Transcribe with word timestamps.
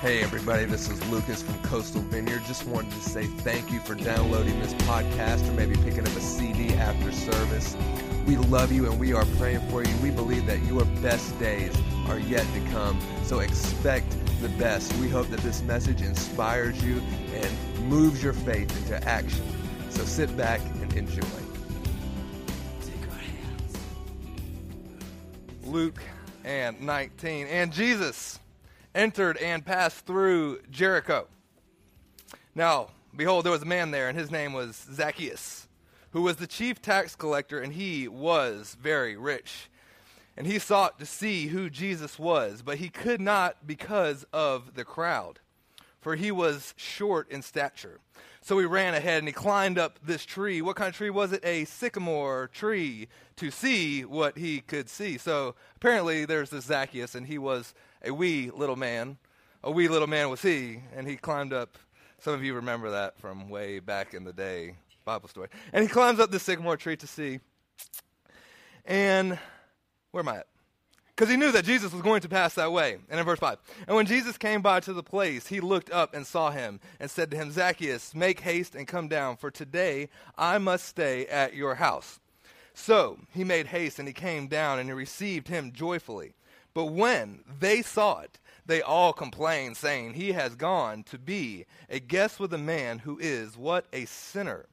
Hey, 0.00 0.22
everybody, 0.22 0.64
this 0.64 0.88
is 0.88 1.06
Lucas 1.10 1.42
from 1.42 1.60
Coastal 1.60 2.00
Vineyard. 2.00 2.40
Just 2.46 2.66
wanted 2.66 2.90
to 2.92 3.00
say 3.00 3.26
thank 3.26 3.70
you 3.70 3.80
for 3.80 3.94
downloading 3.94 4.58
this 4.58 4.72
podcast 4.84 5.46
or 5.46 5.52
maybe 5.52 5.74
picking 5.76 6.00
up 6.00 6.16
a 6.16 6.20
CD 6.22 6.72
after 6.72 7.12
service. 7.12 7.76
We 8.26 8.38
love 8.38 8.72
you 8.72 8.90
and 8.90 8.98
we 8.98 9.12
are 9.12 9.26
praying 9.36 9.60
for 9.68 9.84
you. 9.84 9.94
We 9.98 10.10
believe 10.10 10.46
that 10.46 10.58
your 10.62 10.86
best 11.02 11.38
days 11.38 11.76
are 12.08 12.18
yet 12.18 12.46
to 12.54 12.60
come, 12.70 12.98
so 13.24 13.40
expect 13.40 14.10
the 14.40 14.48
best. 14.48 14.90
We 14.94 15.10
hope 15.10 15.28
that 15.28 15.40
this 15.40 15.60
message 15.64 16.00
inspires 16.00 16.82
you 16.82 17.02
and 17.34 17.84
moves 17.90 18.22
your 18.22 18.32
faith 18.32 18.74
into 18.78 19.06
action. 19.06 19.44
So 19.90 20.02
sit 20.04 20.34
back 20.34 20.62
and 20.80 20.90
enjoy. 20.94 21.26
Luke 25.62 26.00
and 26.42 26.80
19. 26.80 27.48
And 27.48 27.70
Jesus 27.70 28.40
entered 28.94 29.36
and 29.38 29.64
passed 29.64 30.06
through 30.06 30.60
Jericho. 30.70 31.26
Now, 32.54 32.88
behold, 33.14 33.44
there 33.44 33.52
was 33.52 33.62
a 33.62 33.66
man 33.66 33.90
there, 33.90 34.08
and 34.08 34.18
his 34.18 34.30
name 34.30 34.52
was 34.52 34.86
Zacchaeus, 34.92 35.68
who 36.10 36.22
was 36.22 36.36
the 36.36 36.46
chief 36.46 36.82
tax 36.82 37.14
collector, 37.14 37.60
and 37.60 37.72
he 37.72 38.08
was 38.08 38.76
very 38.80 39.16
rich. 39.16 39.70
And 40.36 40.46
he 40.46 40.58
sought 40.58 40.98
to 40.98 41.06
see 41.06 41.48
who 41.48 41.68
Jesus 41.68 42.18
was, 42.18 42.62
but 42.62 42.78
he 42.78 42.88
could 42.88 43.20
not 43.20 43.66
because 43.66 44.24
of 44.32 44.74
the 44.74 44.84
crowd, 44.84 45.38
for 46.00 46.16
he 46.16 46.30
was 46.30 46.74
short 46.76 47.30
in 47.30 47.42
stature. 47.42 48.00
So 48.50 48.58
he 48.58 48.66
ran 48.66 48.94
ahead 48.94 49.20
and 49.20 49.28
he 49.28 49.32
climbed 49.32 49.78
up 49.78 50.00
this 50.02 50.24
tree. 50.24 50.60
What 50.60 50.74
kind 50.74 50.88
of 50.88 50.96
tree 50.96 51.08
was 51.08 51.32
it? 51.32 51.44
A 51.44 51.66
sycamore 51.66 52.50
tree 52.52 53.06
to 53.36 53.48
see 53.48 54.04
what 54.04 54.36
he 54.36 54.58
could 54.58 54.88
see. 54.88 55.18
So 55.18 55.54
apparently 55.76 56.24
there's 56.24 56.50
this 56.50 56.64
Zacchaeus, 56.64 57.14
and 57.14 57.24
he 57.24 57.38
was 57.38 57.74
a 58.04 58.12
wee 58.12 58.50
little 58.52 58.74
man. 58.74 59.18
A 59.62 59.70
wee 59.70 59.86
little 59.86 60.08
man 60.08 60.30
was 60.30 60.42
he, 60.42 60.80
and 60.96 61.06
he 61.06 61.16
climbed 61.16 61.52
up. 61.52 61.78
Some 62.18 62.34
of 62.34 62.42
you 62.42 62.54
remember 62.54 62.90
that 62.90 63.20
from 63.20 63.50
way 63.50 63.78
back 63.78 64.14
in 64.14 64.24
the 64.24 64.32
day, 64.32 64.74
Bible 65.04 65.28
story. 65.28 65.46
And 65.72 65.84
he 65.84 65.88
climbs 65.88 66.18
up 66.18 66.32
the 66.32 66.40
sycamore 66.40 66.76
tree 66.76 66.96
to 66.96 67.06
see. 67.06 67.38
And 68.84 69.38
where 70.10 70.22
am 70.22 70.28
I 70.28 70.38
at? 70.38 70.46
Because 71.20 71.30
he 71.30 71.36
knew 71.36 71.52
that 71.52 71.66
Jesus 71.66 71.92
was 71.92 72.00
going 72.00 72.22
to 72.22 72.30
pass 72.30 72.54
that 72.54 72.72
way. 72.72 72.96
And 73.10 73.20
in 73.20 73.26
verse 73.26 73.40
5, 73.40 73.58
and 73.86 73.94
when 73.94 74.06
Jesus 74.06 74.38
came 74.38 74.62
by 74.62 74.80
to 74.80 74.94
the 74.94 75.02
place, 75.02 75.46
he 75.46 75.60
looked 75.60 75.90
up 75.90 76.14
and 76.14 76.26
saw 76.26 76.50
him 76.50 76.80
and 76.98 77.10
said 77.10 77.30
to 77.30 77.36
him, 77.36 77.50
Zacchaeus, 77.50 78.14
make 78.14 78.40
haste 78.40 78.74
and 78.74 78.88
come 78.88 79.06
down, 79.06 79.36
for 79.36 79.50
today 79.50 80.08
I 80.38 80.56
must 80.56 80.86
stay 80.86 81.26
at 81.26 81.52
your 81.52 81.74
house. 81.74 82.20
So 82.72 83.18
he 83.34 83.44
made 83.44 83.66
haste 83.66 83.98
and 83.98 84.08
he 84.08 84.14
came 84.14 84.46
down 84.46 84.78
and 84.78 84.88
he 84.88 84.94
received 84.94 85.48
him 85.48 85.72
joyfully. 85.72 86.32
But 86.72 86.86
when 86.86 87.40
they 87.58 87.82
saw 87.82 88.20
it, 88.20 88.38
they 88.64 88.80
all 88.80 89.12
complained, 89.12 89.76
saying, 89.76 90.14
He 90.14 90.32
has 90.32 90.54
gone 90.54 91.02
to 91.10 91.18
be 91.18 91.66
a 91.90 92.00
guest 92.00 92.40
with 92.40 92.54
a 92.54 92.58
man 92.58 93.00
who 93.00 93.18
is 93.18 93.58
what? 93.58 93.84
A 93.92 94.06
sinner. 94.06 94.64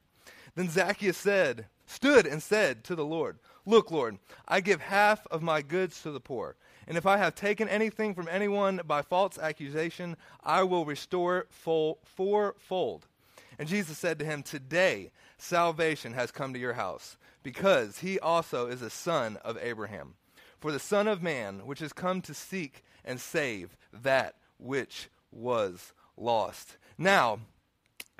Then 0.54 0.70
Zacchaeus 0.70 1.18
said, 1.18 1.66
stood 1.88 2.26
and 2.26 2.42
said 2.42 2.84
to 2.84 2.94
the 2.94 3.04
Lord, 3.04 3.38
Look, 3.68 3.90
Lord, 3.90 4.16
I 4.48 4.60
give 4.60 4.80
half 4.80 5.26
of 5.26 5.42
my 5.42 5.60
goods 5.60 6.00
to 6.00 6.10
the 6.10 6.20
poor. 6.20 6.56
And 6.86 6.96
if 6.96 7.04
I 7.04 7.18
have 7.18 7.34
taken 7.34 7.68
anything 7.68 8.14
from 8.14 8.26
anyone 8.26 8.80
by 8.86 9.02
false 9.02 9.36
accusation, 9.36 10.16
I 10.42 10.62
will 10.62 10.86
restore 10.86 11.40
it 11.40 11.48
full, 11.50 11.98
fourfold. 12.02 13.06
And 13.58 13.68
Jesus 13.68 13.98
said 13.98 14.18
to 14.20 14.24
him, 14.24 14.42
Today 14.42 15.10
salvation 15.36 16.14
has 16.14 16.30
come 16.30 16.54
to 16.54 16.58
your 16.58 16.72
house, 16.72 17.18
because 17.42 17.98
he 17.98 18.18
also 18.18 18.68
is 18.68 18.80
a 18.80 18.88
son 18.88 19.36
of 19.44 19.58
Abraham. 19.60 20.14
For 20.58 20.72
the 20.72 20.78
Son 20.78 21.06
of 21.06 21.22
Man, 21.22 21.66
which 21.66 21.80
has 21.80 21.92
come 21.92 22.22
to 22.22 22.32
seek 22.32 22.82
and 23.04 23.20
save 23.20 23.76
that 23.92 24.36
which 24.56 25.10
was 25.30 25.92
lost. 26.16 26.78
Now, 26.96 27.40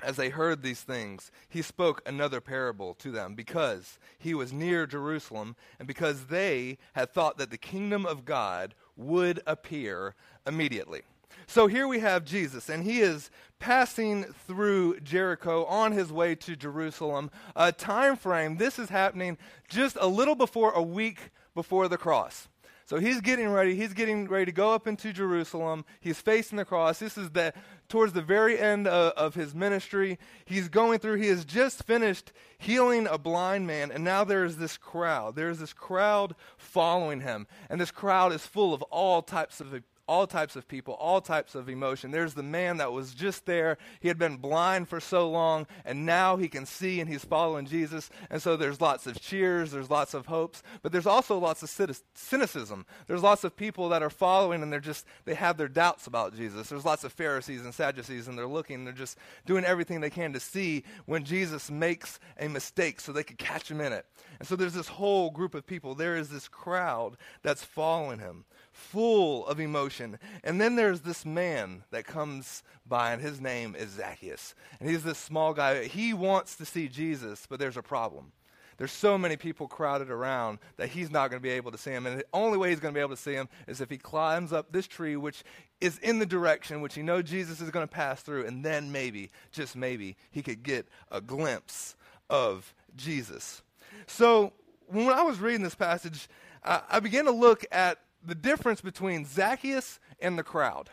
as 0.01 0.15
they 0.15 0.29
heard 0.29 0.61
these 0.61 0.81
things, 0.81 1.31
he 1.49 1.61
spoke 1.61 2.01
another 2.05 2.41
parable 2.41 2.93
to 2.95 3.11
them 3.11 3.35
because 3.35 3.99
he 4.17 4.33
was 4.33 4.53
near 4.53 4.85
Jerusalem 4.85 5.55
and 5.77 5.87
because 5.87 6.25
they 6.25 6.77
had 6.93 7.11
thought 7.11 7.37
that 7.37 7.51
the 7.51 7.57
kingdom 7.57 8.05
of 8.05 8.25
God 8.25 8.75
would 8.95 9.41
appear 9.45 10.15
immediately. 10.47 11.01
So 11.47 11.67
here 11.67 11.87
we 11.87 11.99
have 11.99 12.25
Jesus, 12.25 12.69
and 12.69 12.83
he 12.83 13.01
is 13.01 13.31
passing 13.57 14.23
through 14.23 14.99
Jericho 14.99 15.65
on 15.65 15.91
his 15.91 16.11
way 16.11 16.35
to 16.35 16.55
Jerusalem. 16.55 17.31
A 17.55 17.71
time 17.71 18.15
frame, 18.15 18.57
this 18.57 18.77
is 18.77 18.89
happening 18.89 19.37
just 19.67 19.97
a 19.99 20.07
little 20.07 20.35
before 20.35 20.71
a 20.73 20.81
week 20.81 21.31
before 21.55 21.87
the 21.87 21.97
cross. 21.97 22.47
So 22.89 22.97
he's 22.97 23.21
getting 23.21 23.49
ready. 23.49 23.75
He's 23.75 23.93
getting 23.93 24.27
ready 24.27 24.45
to 24.45 24.51
go 24.51 24.73
up 24.73 24.87
into 24.87 25.13
Jerusalem. 25.13 25.85
He's 25.99 26.19
facing 26.19 26.57
the 26.57 26.65
cross. 26.65 26.97
This 26.97 27.19
is 27.19 27.29
the 27.29 27.53
towards 27.87 28.13
the 28.13 28.23
very 28.23 28.57
end 28.57 28.87
of, 28.87 29.13
of, 29.13 29.35
his 29.35 29.53
ministry. 29.53 30.17
He's 30.43 30.69
going 30.69 30.97
through. 30.97 31.17
He 31.17 31.27
has 31.27 31.45
just 31.45 31.83
finished 31.83 32.31
healing 32.57 33.05
a 33.05 33.19
blind 33.19 33.67
man, 33.67 33.91
and 33.91 34.03
now 34.03 34.23
there 34.23 34.43
is 34.43 34.57
this 34.57 34.75
crowd. 34.75 35.35
There 35.35 35.51
is 35.51 35.59
this 35.59 35.71
crowd 35.71 36.33
following 36.57 37.21
him, 37.21 37.45
and 37.69 37.79
this 37.79 37.91
crowd 37.91 38.33
is 38.33 38.47
full 38.47 38.73
of 38.73 38.81
all 38.81 39.21
types 39.21 39.61
of 39.61 39.83
all 40.09 40.25
types 40.25 40.55
of 40.55 40.67
people, 40.67 40.95
all 40.95 41.21
types 41.21 41.53
of 41.53 41.69
emotion. 41.69 42.09
There's 42.09 42.33
the 42.33 42.41
man 42.41 42.77
that 42.77 42.91
was 42.91 43.13
just 43.13 43.45
there. 43.45 43.77
He 43.99 44.07
had 44.07 44.17
been 44.17 44.37
blind 44.37 44.89
for 44.89 44.99
so 44.99 45.29
long, 45.29 45.67
and 45.85 46.03
now 46.03 46.35
he 46.35 46.49
can 46.49 46.65
see 46.65 46.99
and 46.99 47.07
he's 47.07 47.23
following 47.23 47.67
Jesus. 47.67 48.09
And 48.31 48.41
so 48.41 48.57
there's 48.57 48.81
lots 48.81 49.05
of 49.05 49.21
cheers, 49.21 49.69
there's 49.69 49.91
lots 49.91 50.15
of 50.15 50.25
hopes, 50.25 50.63
but 50.81 50.91
there's 50.91 51.05
also 51.05 51.37
lots 51.37 51.61
of 51.61 51.69
cynicism. 52.15 52.87
There's 53.05 53.21
lots 53.21 53.43
of 53.43 53.55
people 53.55 53.89
that 53.89 54.01
are 54.01 54.09
following 54.09 54.63
and 54.63 54.73
they're 54.73 54.79
just, 54.79 55.05
they 55.25 55.35
have 55.35 55.57
their 55.57 55.67
doubts 55.67 56.07
about 56.07 56.35
Jesus. 56.35 56.69
There's 56.69 56.85
lots 56.85 57.03
of 57.03 57.13
Pharisees 57.13 57.61
and 57.61 57.73
Sadducees, 57.73 58.27
and 58.27 58.35
they're 58.35 58.47
looking, 58.47 58.85
they're 58.85 58.93
just 58.93 59.15
doing 59.45 59.63
everything 59.63 60.01
they 60.01 60.09
can 60.09 60.33
to 60.33 60.39
see 60.39 60.83
when 61.05 61.23
Jesus 61.23 61.69
makes 61.69 62.19
a 62.39 62.47
mistake 62.47 62.99
so 62.99 63.11
they 63.11 63.23
could 63.23 63.37
catch 63.37 63.69
him 63.69 63.79
in 63.79 63.93
it. 63.93 64.07
And 64.39 64.47
so 64.47 64.55
there's 64.55 64.73
this 64.73 64.87
whole 64.87 65.29
group 65.29 65.53
of 65.53 65.67
people. 65.67 65.93
There 65.93 66.17
is 66.17 66.29
this 66.29 66.47
crowd 66.47 67.15
that's 67.43 67.63
following 67.63 68.17
him 68.17 68.45
full 68.79 69.45
of 69.47 69.59
emotion. 69.59 70.17
And 70.43 70.59
then 70.59 70.75
there's 70.75 71.01
this 71.01 71.25
man 71.25 71.83
that 71.91 72.05
comes 72.05 72.63
by, 72.87 73.11
and 73.11 73.21
his 73.21 73.39
name 73.39 73.75
is 73.77 73.91
Zacchaeus. 73.91 74.55
And 74.79 74.89
he's 74.89 75.03
this 75.03 75.17
small 75.17 75.53
guy. 75.53 75.85
He 75.85 76.13
wants 76.13 76.55
to 76.55 76.65
see 76.65 76.87
Jesus, 76.87 77.45
but 77.47 77.59
there's 77.59 77.77
a 77.77 77.83
problem. 77.83 78.31
There's 78.77 78.93
so 78.93 79.17
many 79.17 79.35
people 79.35 79.67
crowded 79.67 80.09
around 80.09 80.59
that 80.77 80.87
he's 80.87 81.11
not 81.11 81.29
going 81.29 81.41
to 81.41 81.43
be 81.43 81.49
able 81.49 81.71
to 81.71 81.77
see 81.77 81.91
him. 81.91 82.07
And 82.07 82.17
the 82.17 82.25
only 82.33 82.57
way 82.57 82.69
he's 82.69 82.79
going 82.79 82.93
to 82.93 82.97
be 82.97 83.01
able 83.01 83.15
to 83.15 83.21
see 83.21 83.33
him 83.33 83.49
is 83.67 83.81
if 83.81 83.89
he 83.89 83.97
climbs 83.97 84.53
up 84.53 84.71
this 84.71 84.87
tree, 84.87 85.17
which 85.17 85.43
is 85.81 85.97
in 85.99 86.19
the 86.19 86.25
direction 86.25 86.79
which 86.79 86.95
he 86.95 87.01
knows 87.01 87.25
Jesus 87.25 87.59
is 87.59 87.71
going 87.71 87.85
to 87.85 87.93
pass 87.93 88.21
through. 88.21 88.45
And 88.45 88.63
then 88.63 88.89
maybe, 88.89 89.31
just 89.51 89.75
maybe, 89.75 90.15
he 90.31 90.41
could 90.41 90.63
get 90.63 90.87
a 91.11 91.19
glimpse 91.19 91.97
of 92.29 92.73
Jesus. 92.95 93.61
So 94.07 94.53
when 94.87 95.09
I 95.09 95.23
was 95.23 95.39
reading 95.39 95.61
this 95.61 95.75
passage, 95.75 96.29
I, 96.63 96.81
I 96.89 96.99
began 97.01 97.25
to 97.25 97.31
look 97.31 97.65
at 97.73 97.99
the 98.23 98.35
difference 98.35 98.81
between 98.81 99.25
Zacchaeus 99.25 99.99
and 100.19 100.37
the 100.37 100.43
crowd. 100.43 100.89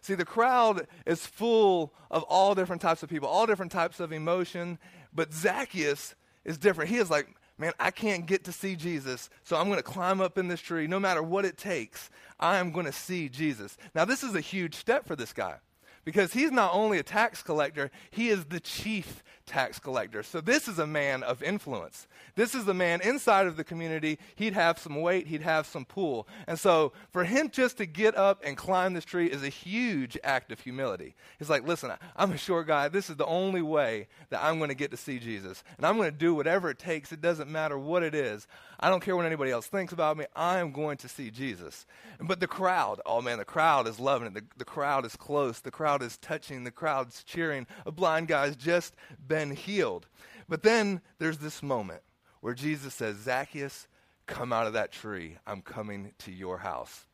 See, 0.00 0.14
the 0.14 0.24
crowd 0.24 0.86
is 1.06 1.26
full 1.26 1.94
of 2.10 2.22
all 2.24 2.54
different 2.54 2.82
types 2.82 3.02
of 3.02 3.08
people, 3.08 3.28
all 3.28 3.46
different 3.46 3.72
types 3.72 4.00
of 4.00 4.12
emotion, 4.12 4.78
but 5.14 5.32
Zacchaeus 5.32 6.14
is 6.44 6.58
different. 6.58 6.90
He 6.90 6.98
is 6.98 7.10
like, 7.10 7.28
man, 7.56 7.72
I 7.80 7.90
can't 7.90 8.26
get 8.26 8.44
to 8.44 8.52
see 8.52 8.76
Jesus, 8.76 9.30
so 9.44 9.56
I'm 9.56 9.66
going 9.66 9.78
to 9.78 9.82
climb 9.82 10.20
up 10.20 10.36
in 10.36 10.48
this 10.48 10.60
tree. 10.60 10.86
No 10.86 11.00
matter 11.00 11.22
what 11.22 11.44
it 11.44 11.56
takes, 11.56 12.10
I 12.38 12.58
am 12.58 12.72
going 12.72 12.86
to 12.86 12.92
see 12.92 13.28
Jesus. 13.28 13.78
Now, 13.94 14.04
this 14.04 14.22
is 14.22 14.34
a 14.34 14.40
huge 14.40 14.74
step 14.74 15.06
for 15.06 15.16
this 15.16 15.32
guy 15.32 15.56
because 16.04 16.32
he's 16.32 16.50
not 16.50 16.74
only 16.74 16.98
a 16.98 17.02
tax 17.02 17.42
collector, 17.42 17.90
he 18.10 18.28
is 18.28 18.46
the 18.46 18.60
chief 18.60 19.22
tax 19.46 19.78
collector. 19.78 20.22
So 20.22 20.40
this 20.40 20.68
is 20.68 20.78
a 20.78 20.86
man 20.86 21.22
of 21.22 21.42
influence. 21.42 22.06
This 22.34 22.54
is 22.54 22.66
a 22.66 22.74
man 22.74 23.00
inside 23.02 23.46
of 23.46 23.56
the 23.56 23.64
community. 23.64 24.18
He'd 24.36 24.54
have 24.54 24.78
some 24.78 25.00
weight, 25.00 25.26
he'd 25.26 25.42
have 25.42 25.66
some 25.66 25.84
pull. 25.84 26.26
And 26.46 26.58
so 26.58 26.92
for 27.12 27.24
him 27.24 27.50
just 27.50 27.76
to 27.78 27.86
get 27.86 28.16
up 28.16 28.42
and 28.44 28.56
climb 28.56 28.94
this 28.94 29.04
tree 29.04 29.26
is 29.26 29.42
a 29.42 29.48
huge 29.48 30.18
act 30.24 30.50
of 30.50 30.60
humility. 30.60 31.14
He's 31.38 31.50
like, 31.50 31.66
listen, 31.66 31.92
I'm 32.16 32.32
a 32.32 32.38
short 32.38 32.66
guy. 32.66 32.88
This 32.88 33.10
is 33.10 33.16
the 33.16 33.26
only 33.26 33.62
way 33.62 34.08
that 34.30 34.42
I'm 34.42 34.58
going 34.58 34.70
to 34.70 34.74
get 34.74 34.90
to 34.92 34.96
see 34.96 35.18
Jesus. 35.18 35.62
And 35.76 35.86
I'm 35.86 35.96
going 35.96 36.10
to 36.10 36.16
do 36.16 36.34
whatever 36.34 36.70
it 36.70 36.78
takes. 36.78 37.12
It 37.12 37.20
doesn't 37.20 37.50
matter 37.50 37.78
what 37.78 38.02
it 38.02 38.14
is. 38.14 38.46
I 38.80 38.90
don't 38.90 39.00
care 39.00 39.16
what 39.16 39.26
anybody 39.26 39.50
else 39.50 39.66
thinks 39.66 39.92
about 39.92 40.16
me. 40.16 40.26
I 40.34 40.58
am 40.58 40.72
going 40.72 40.96
to 40.98 41.08
see 41.08 41.30
Jesus. 41.30 41.86
But 42.20 42.40
the 42.40 42.46
crowd, 42.46 43.00
oh 43.06 43.20
man, 43.20 43.38
the 43.38 43.44
crowd 43.44 43.86
is 43.86 44.00
loving 44.00 44.28
it. 44.28 44.34
The, 44.34 44.44
the 44.56 44.64
crowd 44.64 45.04
is 45.04 45.16
close. 45.16 45.60
The 45.60 45.70
crowd 45.70 45.93
is 46.02 46.16
touching. 46.18 46.64
The 46.64 46.70
crowd's 46.70 47.24
cheering. 47.24 47.66
A 47.86 47.92
blind 47.92 48.28
guy's 48.28 48.56
just 48.56 48.94
been 49.26 49.50
healed. 49.50 50.06
But 50.48 50.62
then 50.62 51.00
there's 51.18 51.38
this 51.38 51.62
moment 51.62 52.02
where 52.40 52.54
Jesus 52.54 52.94
says, 52.94 53.16
Zacchaeus, 53.16 53.88
come 54.26 54.52
out 54.52 54.66
of 54.66 54.72
that 54.74 54.92
tree. 54.92 55.36
I'm 55.46 55.62
coming 55.62 56.12
to 56.18 56.32
your 56.32 56.58
house. 56.58 57.06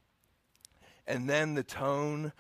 And 1.07 1.29
then 1.29 1.55
the 1.55 1.63
tone 1.63 2.33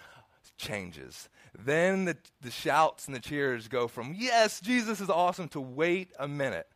changes. 0.57 1.29
Then 1.59 2.05
the, 2.05 2.17
the 2.41 2.51
shouts 2.51 3.07
and 3.07 3.15
the 3.15 3.21
cheers 3.21 3.69
go 3.69 3.89
from, 3.89 4.15
yes, 4.17 4.61
Jesus 4.61 5.01
is 5.01 5.11
awesome, 5.11 5.49
to 5.49 5.61
wait 5.61 6.13
a 6.19 6.29
minute. 6.29 6.69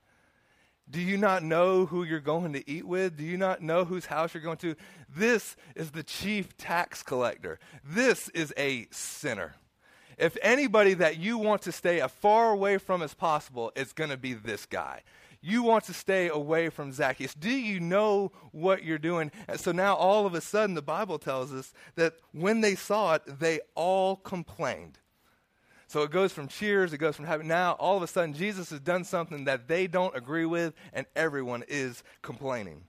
Do 0.90 1.00
you 1.00 1.16
not 1.16 1.42
know 1.42 1.86
who 1.86 2.04
you're 2.04 2.20
going 2.20 2.52
to 2.52 2.70
eat 2.70 2.86
with? 2.86 3.16
Do 3.16 3.24
you 3.24 3.36
not 3.36 3.62
know 3.62 3.84
whose 3.84 4.06
house 4.06 4.34
you're 4.34 4.42
going 4.42 4.58
to? 4.58 4.76
This 5.08 5.56
is 5.74 5.90
the 5.92 6.02
chief 6.02 6.56
tax 6.56 7.02
collector. 7.02 7.58
This 7.82 8.28
is 8.30 8.52
a 8.56 8.86
sinner. 8.90 9.54
If 10.18 10.36
anybody 10.42 10.94
that 10.94 11.18
you 11.18 11.38
want 11.38 11.62
to 11.62 11.72
stay 11.72 12.00
as 12.00 12.10
far 12.10 12.50
away 12.50 12.78
from 12.78 13.02
as 13.02 13.14
possible, 13.14 13.72
it's 13.74 13.92
going 13.92 14.10
to 14.10 14.16
be 14.16 14.34
this 14.34 14.66
guy. 14.66 15.02
You 15.40 15.62
want 15.62 15.84
to 15.84 15.94
stay 15.94 16.28
away 16.28 16.70
from 16.70 16.92
Zacchaeus. 16.92 17.34
Do 17.34 17.50
you 17.50 17.80
know 17.80 18.32
what 18.52 18.82
you're 18.82 18.98
doing? 18.98 19.30
And 19.48 19.60
so 19.60 19.72
now 19.72 19.94
all 19.94 20.26
of 20.26 20.34
a 20.34 20.40
sudden, 20.40 20.74
the 20.74 20.82
Bible 20.82 21.18
tells 21.18 21.52
us 21.52 21.72
that 21.96 22.14
when 22.32 22.60
they 22.60 22.74
saw 22.74 23.14
it, 23.14 23.22
they 23.40 23.60
all 23.74 24.16
complained. 24.16 24.98
So 25.94 26.02
it 26.02 26.10
goes 26.10 26.32
from 26.32 26.48
cheers, 26.48 26.92
it 26.92 26.98
goes 26.98 27.14
from 27.14 27.26
having. 27.26 27.46
Now, 27.46 27.74
all 27.78 27.96
of 27.96 28.02
a 28.02 28.08
sudden, 28.08 28.34
Jesus 28.34 28.70
has 28.70 28.80
done 28.80 29.04
something 29.04 29.44
that 29.44 29.68
they 29.68 29.86
don't 29.86 30.16
agree 30.16 30.44
with, 30.44 30.74
and 30.92 31.06
everyone 31.14 31.62
is 31.68 32.02
complaining. 32.20 32.82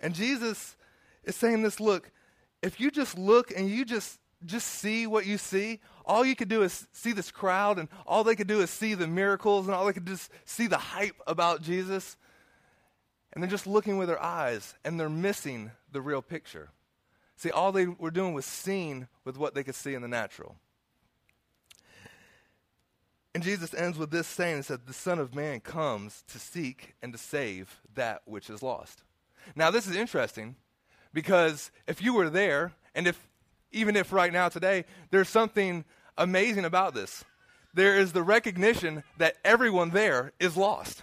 And 0.00 0.14
Jesus 0.14 0.76
is 1.24 1.36
saying 1.36 1.62
this 1.62 1.78
look, 1.78 2.10
if 2.62 2.80
you 2.80 2.90
just 2.90 3.18
look 3.18 3.52
and 3.54 3.68
you 3.68 3.84
just 3.84 4.18
just 4.46 4.66
see 4.66 5.06
what 5.06 5.26
you 5.26 5.36
see, 5.36 5.80
all 6.06 6.24
you 6.24 6.34
could 6.34 6.48
do 6.48 6.62
is 6.62 6.88
see 6.90 7.12
this 7.12 7.30
crowd, 7.30 7.78
and 7.78 7.86
all 8.06 8.24
they 8.24 8.34
could 8.34 8.48
do 8.48 8.62
is 8.62 8.70
see 8.70 8.94
the 8.94 9.06
miracles, 9.06 9.66
and 9.66 9.74
all 9.74 9.84
they 9.84 9.92
could 9.92 10.06
just 10.06 10.30
see 10.46 10.68
the 10.68 10.78
hype 10.78 11.20
about 11.26 11.60
Jesus. 11.60 12.16
And 13.34 13.42
they're 13.42 13.50
just 13.50 13.66
looking 13.66 13.98
with 13.98 14.08
their 14.08 14.22
eyes, 14.22 14.74
and 14.86 14.98
they're 14.98 15.10
missing 15.10 15.70
the 15.92 16.00
real 16.00 16.22
picture. 16.22 16.70
See, 17.36 17.50
all 17.50 17.72
they 17.72 17.84
were 17.84 18.10
doing 18.10 18.32
was 18.32 18.46
seeing 18.46 19.06
with 19.26 19.36
what 19.36 19.54
they 19.54 19.62
could 19.62 19.74
see 19.74 19.92
in 19.92 20.00
the 20.00 20.08
natural. 20.08 20.56
And 23.36 23.44
Jesus 23.44 23.74
ends 23.74 23.98
with 23.98 24.10
this 24.10 24.26
saying, 24.26 24.56
He 24.56 24.62
said, 24.62 24.86
The 24.86 24.94
Son 24.94 25.18
of 25.18 25.34
Man 25.34 25.60
comes 25.60 26.24
to 26.28 26.38
seek 26.38 26.94
and 27.02 27.12
to 27.12 27.18
save 27.18 27.82
that 27.94 28.22
which 28.24 28.48
is 28.48 28.62
lost. 28.62 29.02
Now, 29.54 29.70
this 29.70 29.86
is 29.86 29.94
interesting 29.94 30.56
because 31.12 31.70
if 31.86 32.00
you 32.00 32.14
were 32.14 32.30
there, 32.30 32.72
and 32.94 33.06
if 33.06 33.28
even 33.72 33.94
if 33.94 34.10
right 34.10 34.32
now 34.32 34.48
today, 34.48 34.86
there's 35.10 35.28
something 35.28 35.84
amazing 36.16 36.64
about 36.64 36.94
this. 36.94 37.24
There 37.74 37.98
is 37.98 38.14
the 38.14 38.22
recognition 38.22 39.04
that 39.18 39.36
everyone 39.44 39.90
there 39.90 40.32
is 40.40 40.56
lost. 40.56 41.02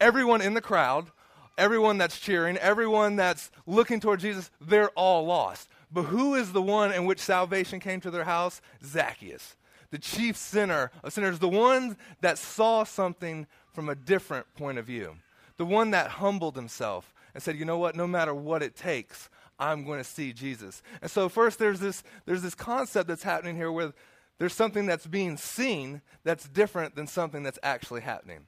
Everyone 0.00 0.42
in 0.42 0.54
the 0.54 0.60
crowd, 0.60 1.10
everyone 1.58 1.98
that's 1.98 2.20
cheering, 2.20 2.58
everyone 2.58 3.16
that's 3.16 3.50
looking 3.66 3.98
toward 3.98 4.20
Jesus, 4.20 4.52
they're 4.60 4.90
all 4.90 5.26
lost. 5.26 5.68
But 5.90 6.04
who 6.04 6.36
is 6.36 6.52
the 6.52 6.62
one 6.62 6.92
in 6.92 7.06
which 7.06 7.18
salvation 7.18 7.80
came 7.80 8.00
to 8.02 8.10
their 8.12 8.22
house? 8.22 8.60
Zacchaeus 8.84 9.55
the 9.90 9.98
chief 9.98 10.36
sinner 10.36 10.90
of 11.02 11.12
sinners, 11.12 11.38
the 11.38 11.48
one 11.48 11.96
that 12.20 12.38
saw 12.38 12.84
something 12.84 13.46
from 13.72 13.88
a 13.88 13.94
different 13.94 14.46
point 14.54 14.78
of 14.78 14.86
view, 14.86 15.16
the 15.56 15.66
one 15.66 15.90
that 15.92 16.08
humbled 16.08 16.56
himself 16.56 17.12
and 17.34 17.42
said, 17.42 17.56
you 17.56 17.64
know 17.64 17.78
what, 17.78 17.96
no 17.96 18.06
matter 18.06 18.34
what 18.34 18.62
it 18.62 18.74
takes, 18.74 19.28
I'm 19.58 19.84
going 19.84 19.98
to 19.98 20.04
see 20.04 20.32
Jesus. 20.32 20.82
And 21.00 21.10
so 21.10 21.28
first 21.28 21.58
there's 21.58 21.80
this 21.80 22.02
there's 22.26 22.42
this 22.42 22.54
concept 22.54 23.08
that's 23.08 23.22
happening 23.22 23.56
here 23.56 23.72
where 23.72 23.92
there's 24.38 24.54
something 24.54 24.86
that's 24.86 25.06
being 25.06 25.36
seen 25.36 26.02
that's 26.24 26.48
different 26.48 26.94
than 26.94 27.06
something 27.06 27.42
that's 27.42 27.58
actually 27.62 28.02
happening. 28.02 28.46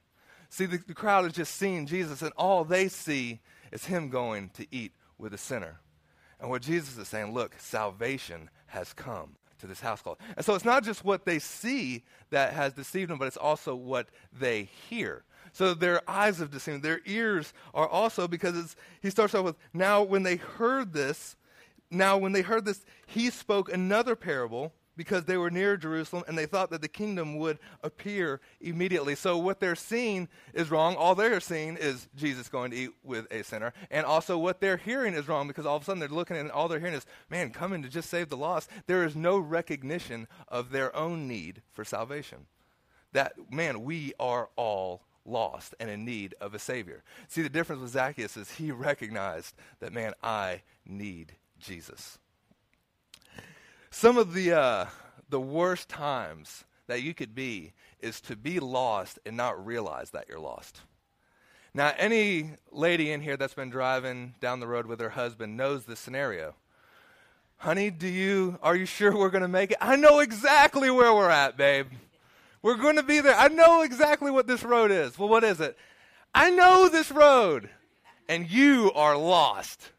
See, 0.49 0.65
the, 0.65 0.77
the 0.77 0.93
crowd 0.93 1.25
is 1.25 1.33
just 1.33 1.55
seeing 1.55 1.85
Jesus, 1.85 2.21
and 2.21 2.31
all 2.37 2.63
they 2.63 2.87
see 2.87 3.39
is 3.71 3.85
him 3.85 4.09
going 4.09 4.49
to 4.55 4.67
eat 4.71 4.93
with 5.17 5.33
a 5.33 5.37
sinner. 5.37 5.79
And 6.39 6.49
what 6.49 6.61
Jesus 6.61 6.97
is 6.97 7.07
saying, 7.07 7.33
look, 7.33 7.55
salvation 7.59 8.49
has 8.67 8.93
come 8.93 9.35
to 9.59 9.67
this 9.67 9.79
house 9.79 10.01
call. 10.01 10.17
And 10.35 10.45
so 10.45 10.55
it's 10.55 10.65
not 10.65 10.83
just 10.83 11.05
what 11.05 11.25
they 11.25 11.39
see 11.39 12.03
that 12.29 12.53
has 12.53 12.73
deceived 12.73 13.11
them, 13.11 13.17
but 13.17 13.27
it's 13.27 13.37
also 13.37 13.75
what 13.75 14.07
they 14.37 14.63
hear. 14.89 15.23
So 15.51 15.73
their 15.73 16.01
eyes 16.09 16.39
have 16.39 16.51
deceived 16.51 16.75
them. 16.75 16.81
Their 16.81 17.01
ears 17.05 17.53
are 17.73 17.87
also, 17.87 18.27
because 18.27 18.75
he 19.01 19.09
starts 19.09 19.33
off 19.35 19.45
with, 19.45 19.55
now 19.73 20.03
when 20.03 20.23
they 20.23 20.35
heard 20.35 20.93
this, 20.93 21.35
now 21.91 22.17
when 22.17 22.33
they 22.33 22.41
heard 22.41 22.65
this, 22.65 22.85
he 23.07 23.29
spoke 23.29 23.71
another 23.71 24.15
parable 24.15 24.73
because 24.99 25.23
they 25.23 25.37
were 25.37 25.49
near 25.49 25.77
Jerusalem 25.77 26.25
and 26.27 26.37
they 26.37 26.45
thought 26.45 26.71
that 26.71 26.81
the 26.81 26.89
kingdom 26.89 27.37
would 27.37 27.57
appear 27.83 28.41
immediately. 28.59 29.15
So 29.15 29.37
what 29.37 29.61
they're 29.61 29.73
seeing 29.73 30.27
is 30.53 30.69
wrong. 30.69 30.97
All 30.97 31.15
they're 31.15 31.39
seeing 31.39 31.77
is 31.77 32.09
Jesus 32.17 32.49
going 32.49 32.71
to 32.71 32.77
eat 32.77 32.89
with 33.01 33.25
a 33.31 33.45
sinner. 33.45 33.71
And 33.89 34.05
also 34.05 34.37
what 34.37 34.59
they're 34.59 34.75
hearing 34.75 35.13
is 35.13 35.29
wrong 35.29 35.47
because 35.47 35.65
all 35.65 35.77
of 35.77 35.83
a 35.83 35.85
sudden 35.85 36.01
they're 36.01 36.09
looking 36.09 36.35
and 36.35 36.51
all 36.51 36.67
they're 36.67 36.81
hearing 36.81 36.95
is, 36.95 37.05
man, 37.29 37.51
coming 37.51 37.81
to 37.81 37.87
just 37.87 38.09
save 38.09 38.27
the 38.27 38.35
lost. 38.35 38.69
There 38.87 39.05
is 39.05 39.15
no 39.15 39.37
recognition 39.37 40.27
of 40.49 40.71
their 40.71 40.93
own 40.93 41.29
need 41.29 41.61
for 41.71 41.85
salvation. 41.85 42.47
That, 43.13 43.35
man, 43.49 43.85
we 43.85 44.11
are 44.19 44.49
all 44.57 45.03
lost 45.23 45.75
and 45.79 45.89
in 45.89 46.03
need 46.03 46.35
of 46.41 46.53
a 46.53 46.59
Savior. 46.59 47.03
See, 47.29 47.41
the 47.41 47.47
difference 47.47 47.81
with 47.81 47.91
Zacchaeus 47.91 48.35
is 48.35 48.51
he 48.51 48.69
recognized 48.73 49.55
that, 49.79 49.93
man, 49.93 50.13
I 50.21 50.63
need 50.85 51.35
Jesus. 51.57 52.19
Some 53.91 54.17
of 54.17 54.33
the, 54.33 54.53
uh, 54.53 54.85
the 55.29 55.39
worst 55.39 55.89
times 55.89 56.63
that 56.87 57.01
you 57.01 57.13
could 57.13 57.33
be 57.33 57.73
is 57.99 58.21
to 58.21 58.35
be 58.35 58.59
lost 58.59 59.19
and 59.25 59.35
not 59.35 59.65
realize 59.65 60.11
that 60.11 60.27
you're 60.29 60.39
lost. 60.39 60.81
Now, 61.73 61.93
any 61.97 62.51
lady 62.71 63.11
in 63.11 63.21
here 63.21 63.37
that's 63.37 63.53
been 63.53 63.69
driving 63.69 64.35
down 64.39 64.59
the 64.59 64.67
road 64.67 64.85
with 64.85 64.99
her 64.99 65.09
husband 65.09 65.55
knows 65.55 65.85
this 65.85 65.99
scenario. 65.99 66.55
Honey, 67.57 67.89
do 67.89 68.07
you 68.07 68.57
are 68.63 68.75
you 68.75 68.85
sure 68.85 69.15
we're 69.15 69.29
going 69.29 69.41
to 69.41 69.47
make 69.47 69.71
it? 69.71 69.77
I 69.81 69.95
know 69.95 70.19
exactly 70.19 70.89
where 70.89 71.13
we're 71.13 71.29
at, 71.29 71.57
babe. 71.57 71.87
We're 72.61 72.75
going 72.75 72.95
to 72.95 73.03
be 73.03 73.21
there. 73.21 73.35
I 73.35 73.49
know 73.49 73.81
exactly 73.81 74.31
what 74.31 74.47
this 74.47 74.63
road 74.63 74.91
is. 74.91 75.17
Well, 75.17 75.29
what 75.29 75.43
is 75.43 75.59
it? 75.59 75.77
I 76.33 76.49
know 76.49 76.89
this 76.89 77.11
road. 77.11 77.69
And 78.27 78.49
you 78.49 78.91
are 78.93 79.17
lost. 79.17 79.89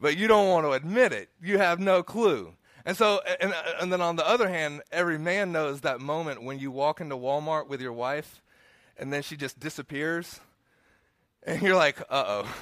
But 0.00 0.16
you 0.16 0.26
don't 0.26 0.48
want 0.48 0.66
to 0.66 0.72
admit 0.72 1.12
it. 1.12 1.28
You 1.42 1.58
have 1.58 1.78
no 1.78 2.02
clue. 2.02 2.54
And 2.86 2.96
so, 2.96 3.20
and, 3.40 3.54
and 3.80 3.92
then 3.92 4.00
on 4.00 4.16
the 4.16 4.26
other 4.26 4.48
hand, 4.48 4.82
every 4.92 5.18
man 5.18 5.52
knows 5.52 5.80
that 5.82 6.00
moment 6.00 6.42
when 6.42 6.58
you 6.58 6.70
walk 6.70 7.00
into 7.00 7.16
Walmart 7.16 7.66
with 7.66 7.80
your 7.80 7.92
wife 7.92 8.42
and 8.98 9.12
then 9.12 9.22
she 9.22 9.36
just 9.36 9.58
disappears. 9.58 10.40
And 11.46 11.62
you're 11.62 11.76
like, 11.76 12.00
uh 12.02 12.24
oh. 12.44 12.54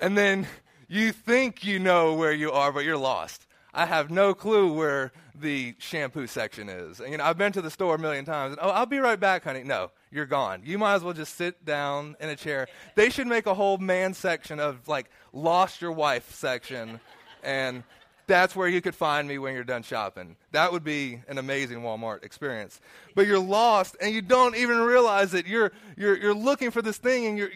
And 0.00 0.16
then 0.16 0.46
you 0.88 1.12
think 1.12 1.64
you 1.64 1.78
know 1.78 2.14
where 2.14 2.32
you 2.32 2.50
are, 2.52 2.72
but 2.72 2.84
you're 2.84 2.96
lost. 2.96 3.46
I 3.74 3.86
have 3.86 4.10
no 4.10 4.34
clue 4.34 4.72
where 4.72 5.12
the 5.34 5.74
shampoo 5.78 6.26
section 6.26 6.68
is. 6.68 7.00
And, 7.00 7.12
you 7.12 7.18
know, 7.18 7.24
I've 7.24 7.38
been 7.38 7.52
to 7.52 7.62
the 7.62 7.70
store 7.70 7.94
a 7.94 7.98
million 7.98 8.24
times. 8.24 8.52
And, 8.52 8.60
oh, 8.62 8.70
I'll 8.70 8.86
be 8.86 8.98
right 8.98 9.20
back, 9.20 9.44
honey. 9.44 9.62
No, 9.62 9.90
you're 10.10 10.26
gone. 10.26 10.62
You 10.64 10.78
might 10.78 10.94
as 10.94 11.04
well 11.04 11.12
just 11.12 11.36
sit 11.36 11.64
down 11.64 12.16
in 12.18 12.28
a 12.28 12.36
chair. 12.36 12.66
They 12.96 13.10
should 13.10 13.26
make 13.26 13.46
a 13.46 13.54
whole 13.54 13.78
man 13.78 14.14
section 14.14 14.58
of 14.58 14.88
like 14.88 15.10
lost 15.32 15.80
your 15.80 15.92
wife 15.92 16.34
section 16.34 17.00
and 17.42 17.84
that's 18.28 18.54
where 18.54 18.68
you 18.68 18.80
could 18.80 18.94
find 18.94 19.26
me 19.26 19.38
when 19.38 19.54
you're 19.54 19.64
done 19.64 19.82
shopping. 19.82 20.36
That 20.52 20.70
would 20.70 20.84
be 20.84 21.20
an 21.26 21.38
amazing 21.38 21.80
Walmart 21.80 22.22
experience. 22.22 22.80
But 23.14 23.26
you're 23.26 23.40
lost 23.40 23.96
and 24.00 24.14
you 24.14 24.22
don't 24.22 24.54
even 24.54 24.78
realize 24.78 25.34
it. 25.34 25.46
You're, 25.46 25.72
you're, 25.96 26.16
you're 26.16 26.34
looking 26.34 26.70
for 26.70 26.82
this 26.82 26.98
thing 26.98 27.26
and 27.26 27.38
you're, 27.38 27.50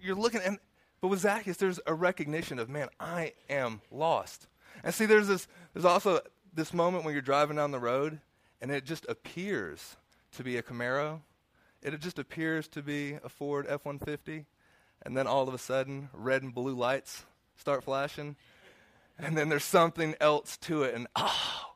you're 0.00 0.16
looking. 0.16 0.40
And, 0.44 0.58
but 1.00 1.08
with 1.08 1.20
Zacchaeus, 1.20 1.56
there's 1.56 1.80
a 1.86 1.94
recognition 1.94 2.58
of, 2.58 2.68
man, 2.68 2.88
I 2.98 3.32
am 3.48 3.80
lost. 3.90 4.48
And 4.84 4.92
see, 4.92 5.06
there's, 5.06 5.28
this, 5.28 5.46
there's 5.72 5.84
also 5.86 6.20
this 6.52 6.74
moment 6.74 7.04
when 7.04 7.14
you're 7.14 7.22
driving 7.22 7.56
down 7.56 7.70
the 7.70 7.78
road 7.78 8.20
and 8.60 8.70
it 8.70 8.84
just 8.84 9.06
appears 9.08 9.96
to 10.32 10.42
be 10.42 10.56
a 10.56 10.62
Camaro. 10.62 11.20
It 11.82 11.98
just 12.00 12.18
appears 12.18 12.68
to 12.68 12.82
be 12.82 13.14
a 13.24 13.28
Ford 13.28 13.64
F 13.68 13.84
150. 13.84 14.44
And 15.02 15.16
then 15.16 15.26
all 15.26 15.48
of 15.48 15.54
a 15.54 15.58
sudden, 15.58 16.10
red 16.12 16.42
and 16.42 16.52
blue 16.52 16.74
lights 16.74 17.24
start 17.56 17.84
flashing 17.84 18.36
and 19.22 19.36
then 19.36 19.48
there's 19.48 19.64
something 19.64 20.14
else 20.20 20.56
to 20.58 20.82
it. 20.82 20.94
And 20.94 21.06
oh, 21.16 21.72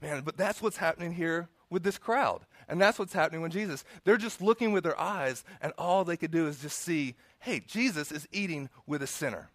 man, 0.00 0.22
but 0.24 0.36
that's 0.36 0.62
what's 0.62 0.76
happening 0.78 1.12
here 1.12 1.48
with 1.70 1.82
this 1.82 1.98
crowd. 1.98 2.40
And 2.68 2.80
that's 2.80 2.98
what's 2.98 3.12
happening 3.12 3.40
with 3.40 3.52
Jesus. 3.52 3.84
They're 4.04 4.16
just 4.16 4.42
looking 4.42 4.72
with 4.72 4.84
their 4.84 4.98
eyes, 5.00 5.44
and 5.62 5.72
all 5.78 6.04
they 6.04 6.16
could 6.16 6.30
do 6.30 6.46
is 6.46 6.60
just 6.60 6.78
see, 6.78 7.14
hey, 7.40 7.60
Jesus 7.66 8.12
is 8.12 8.28
eating 8.30 8.68
with 8.86 9.02
a 9.02 9.06
sinner. 9.06 9.50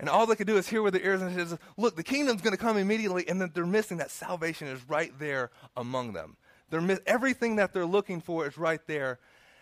And 0.00 0.08
all 0.08 0.26
they 0.26 0.36
could 0.36 0.46
do 0.46 0.56
is 0.56 0.68
hear 0.68 0.80
with 0.80 0.94
their 0.94 1.02
ears 1.02 1.20
and 1.20 1.34
says, 1.34 1.58
look, 1.76 1.96
the 1.96 2.04
kingdom's 2.04 2.40
going 2.40 2.56
to 2.56 2.62
come 2.62 2.76
immediately, 2.76 3.28
and 3.28 3.40
then 3.40 3.50
they're 3.52 3.66
missing 3.66 3.98
that 3.98 4.10
salvation 4.10 4.68
is 4.68 4.80
right 4.88 5.12
there 5.18 5.50
among 5.76 6.12
them. 6.12 6.36
They're 6.70 6.80
mi- 6.80 6.98
everything 7.06 7.56
that 7.56 7.72
they're 7.72 7.84
looking 7.84 8.20
for 8.20 8.46
is 8.46 8.56
right 8.56 8.80
there, 8.86 9.18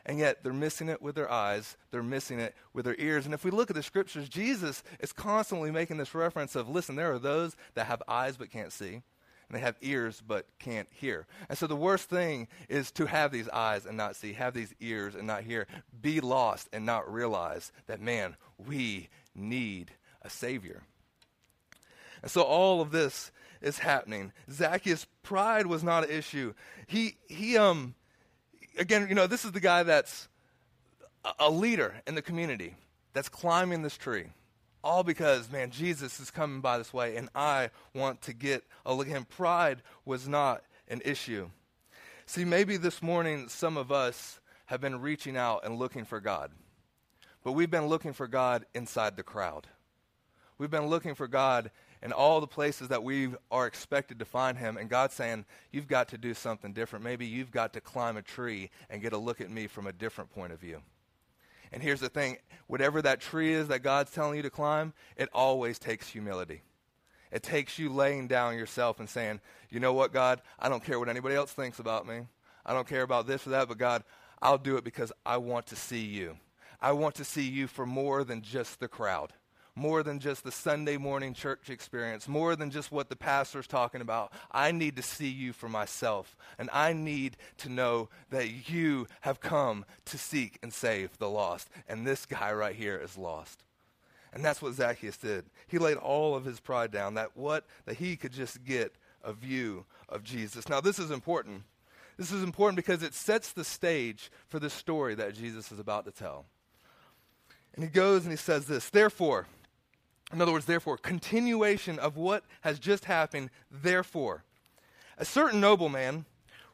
and 0.06 0.18
yet 0.18 0.42
they're 0.42 0.52
missing 0.52 0.88
it 0.88 1.02
with 1.02 1.16
their 1.16 1.30
eyes, 1.30 1.76
they're 1.90 2.02
missing 2.02 2.38
it 2.38 2.54
with 2.72 2.84
their 2.84 2.94
ears. 2.98 3.26
And 3.26 3.34
if 3.34 3.44
we 3.44 3.50
look 3.50 3.70
at 3.70 3.76
the 3.76 3.82
scriptures, 3.82 4.28
Jesus 4.28 4.82
is 5.00 5.12
constantly 5.12 5.70
making 5.70 5.98
this 5.98 6.14
reference 6.14 6.54
of 6.54 6.68
listen, 6.68 6.94
there 6.94 7.12
are 7.12 7.18
those 7.18 7.56
that 7.74 7.86
have 7.86 8.02
eyes 8.08 8.36
but 8.36 8.50
can't 8.50 8.72
see. 8.72 9.02
And 9.48 9.56
they 9.56 9.60
have 9.60 9.76
ears 9.80 10.22
but 10.26 10.46
can't 10.58 10.88
hear. 10.90 11.26
And 11.48 11.56
so 11.56 11.66
the 11.66 11.76
worst 11.76 12.08
thing 12.08 12.48
is 12.68 12.90
to 12.92 13.06
have 13.06 13.30
these 13.30 13.48
eyes 13.48 13.86
and 13.86 13.96
not 13.96 14.16
see, 14.16 14.32
have 14.32 14.54
these 14.54 14.74
ears 14.80 15.14
and 15.14 15.26
not 15.26 15.44
hear, 15.44 15.68
be 16.00 16.20
lost 16.20 16.68
and 16.72 16.84
not 16.84 17.12
realize 17.12 17.70
that, 17.86 18.00
man, 18.00 18.36
we 18.58 19.08
need 19.36 19.92
a 20.22 20.30
Savior. 20.30 20.82
And 22.22 22.30
so 22.30 22.42
all 22.42 22.80
of 22.80 22.90
this 22.90 23.30
is 23.60 23.78
happening. 23.78 24.32
Zacchaeus' 24.50 25.06
pride 25.22 25.66
was 25.66 25.84
not 25.84 26.04
an 26.04 26.10
issue. 26.10 26.52
He, 26.88 27.16
he, 27.28 27.56
um, 27.56 27.94
again, 28.78 29.06
you 29.08 29.14
know, 29.14 29.26
this 29.26 29.44
is 29.44 29.52
the 29.52 29.60
guy 29.60 29.82
that's 29.82 30.28
a 31.38 31.50
leader 31.50 31.94
in 32.06 32.14
the 32.14 32.22
community 32.22 32.74
that's 33.12 33.28
climbing 33.28 33.82
this 33.82 33.96
tree. 33.96 34.26
All 34.84 35.02
because, 35.02 35.50
man, 35.50 35.70
Jesus 35.70 36.20
is 36.20 36.30
coming 36.30 36.60
by 36.60 36.78
this 36.78 36.92
way, 36.92 37.16
and 37.16 37.28
I 37.34 37.70
want 37.94 38.22
to 38.22 38.32
get 38.32 38.62
a 38.84 38.94
look 38.94 39.08
at 39.08 39.12
him. 39.12 39.24
Pride 39.24 39.82
was 40.04 40.28
not 40.28 40.62
an 40.88 41.02
issue. 41.04 41.50
See, 42.26 42.44
maybe 42.44 42.76
this 42.76 43.02
morning 43.02 43.48
some 43.48 43.76
of 43.76 43.90
us 43.90 44.40
have 44.66 44.80
been 44.80 45.00
reaching 45.00 45.36
out 45.36 45.64
and 45.64 45.78
looking 45.78 46.04
for 46.04 46.20
God, 46.20 46.52
but 47.42 47.52
we've 47.52 47.70
been 47.70 47.86
looking 47.86 48.12
for 48.12 48.28
God 48.28 48.64
inside 48.74 49.16
the 49.16 49.22
crowd. 49.22 49.66
We've 50.58 50.70
been 50.70 50.86
looking 50.86 51.14
for 51.14 51.28
God 51.28 51.70
in 52.02 52.12
all 52.12 52.40
the 52.40 52.46
places 52.46 52.88
that 52.88 53.02
we 53.02 53.30
are 53.50 53.66
expected 53.66 54.18
to 54.18 54.24
find 54.24 54.58
him. 54.58 54.76
And 54.76 54.88
God's 54.88 55.14
saying, 55.14 55.44
You've 55.70 55.88
got 55.88 56.08
to 56.08 56.18
do 56.18 56.34
something 56.34 56.72
different. 56.72 57.04
Maybe 57.04 57.26
you've 57.26 57.50
got 57.50 57.72
to 57.74 57.80
climb 57.80 58.16
a 58.16 58.22
tree 58.22 58.70
and 58.90 59.02
get 59.02 59.12
a 59.12 59.18
look 59.18 59.40
at 59.40 59.50
me 59.50 59.66
from 59.66 59.86
a 59.86 59.92
different 59.92 60.30
point 60.30 60.52
of 60.52 60.60
view. 60.60 60.82
And 61.72 61.82
here's 61.82 62.00
the 62.00 62.08
thing 62.08 62.38
whatever 62.66 63.02
that 63.02 63.20
tree 63.20 63.52
is 63.52 63.68
that 63.68 63.82
God's 63.82 64.10
telling 64.10 64.36
you 64.36 64.42
to 64.42 64.50
climb, 64.50 64.92
it 65.16 65.28
always 65.32 65.78
takes 65.78 66.08
humility. 66.08 66.62
It 67.32 67.42
takes 67.42 67.78
you 67.78 67.92
laying 67.92 68.28
down 68.28 68.56
yourself 68.56 69.00
and 69.00 69.08
saying, 69.08 69.40
You 69.70 69.80
know 69.80 69.92
what, 69.92 70.12
God? 70.12 70.42
I 70.58 70.68
don't 70.68 70.84
care 70.84 70.98
what 70.98 71.08
anybody 71.08 71.34
else 71.34 71.52
thinks 71.52 71.78
about 71.78 72.06
me. 72.06 72.26
I 72.64 72.72
don't 72.72 72.88
care 72.88 73.02
about 73.02 73.26
this 73.26 73.46
or 73.46 73.50
that, 73.50 73.68
but 73.68 73.78
God, 73.78 74.04
I'll 74.42 74.58
do 74.58 74.76
it 74.76 74.84
because 74.84 75.12
I 75.24 75.36
want 75.38 75.66
to 75.68 75.76
see 75.76 76.04
you. 76.04 76.36
I 76.80 76.92
want 76.92 77.14
to 77.16 77.24
see 77.24 77.48
you 77.48 77.66
for 77.66 77.86
more 77.86 78.22
than 78.22 78.42
just 78.42 78.80
the 78.80 78.88
crowd 78.88 79.32
more 79.76 80.02
than 80.02 80.18
just 80.18 80.42
the 80.42 80.50
Sunday 80.50 80.96
morning 80.96 81.34
church 81.34 81.70
experience, 81.70 82.26
more 82.26 82.56
than 82.56 82.70
just 82.70 82.90
what 82.90 83.10
the 83.10 83.14
pastor's 83.14 83.66
talking 83.66 84.00
about. 84.00 84.32
I 84.50 84.72
need 84.72 84.96
to 84.96 85.02
see 85.02 85.28
you 85.28 85.52
for 85.52 85.68
myself, 85.68 86.34
and 86.58 86.70
I 86.72 86.94
need 86.94 87.36
to 87.58 87.68
know 87.68 88.08
that 88.30 88.68
you 88.70 89.06
have 89.20 89.38
come 89.38 89.84
to 90.06 90.18
seek 90.18 90.58
and 90.62 90.72
save 90.72 91.18
the 91.18 91.28
lost. 91.28 91.68
And 91.86 92.06
this 92.06 92.26
guy 92.26 92.52
right 92.52 92.74
here 92.74 92.96
is 92.96 93.18
lost. 93.18 93.62
And 94.32 94.44
that's 94.44 94.60
what 94.60 94.74
Zacchaeus 94.74 95.18
did. 95.18 95.44
He 95.68 95.78
laid 95.78 95.98
all 95.98 96.34
of 96.34 96.44
his 96.44 96.58
pride 96.58 96.90
down, 96.90 97.14
that 97.14 97.36
what 97.36 97.66
that 97.84 97.96
he 97.96 98.16
could 98.16 98.32
just 98.32 98.64
get 98.64 98.94
a 99.22 99.32
view 99.32 99.84
of 100.08 100.22
Jesus. 100.22 100.68
Now 100.68 100.80
this 100.80 100.98
is 100.98 101.10
important. 101.10 101.62
This 102.16 102.32
is 102.32 102.42
important 102.42 102.76
because 102.76 103.02
it 103.02 103.12
sets 103.12 103.52
the 103.52 103.64
stage 103.64 104.30
for 104.48 104.58
the 104.58 104.70
story 104.70 105.14
that 105.16 105.34
Jesus 105.34 105.70
is 105.70 105.78
about 105.78 106.06
to 106.06 106.10
tell. 106.10 106.46
And 107.74 107.84
he 107.84 107.90
goes 107.90 108.22
and 108.22 108.32
he 108.32 108.38
says 108.38 108.66
this, 108.66 108.88
therefore, 108.88 109.46
in 110.32 110.42
other 110.42 110.52
words, 110.52 110.66
therefore, 110.66 110.96
continuation 110.96 111.98
of 111.98 112.16
what 112.16 112.44
has 112.62 112.78
just 112.78 113.04
happened, 113.04 113.50
therefore. 113.70 114.44
A 115.18 115.24
certain 115.24 115.60
nobleman 115.60 116.24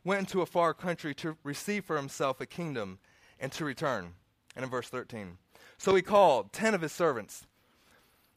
went 0.04 0.20
into 0.20 0.40
a 0.40 0.46
far 0.46 0.74
country 0.74 1.14
to 1.16 1.36
receive 1.44 1.84
for 1.84 1.96
himself 1.96 2.40
a 2.40 2.46
kingdom 2.46 2.98
and 3.38 3.52
to 3.52 3.64
return. 3.64 4.14
And 4.56 4.64
in 4.64 4.70
verse 4.70 4.88
13. 4.88 5.38
So 5.78 5.94
he 5.94 6.02
called 6.02 6.52
ten 6.52 6.74
of 6.74 6.80
his 6.80 6.92
servants, 6.92 7.46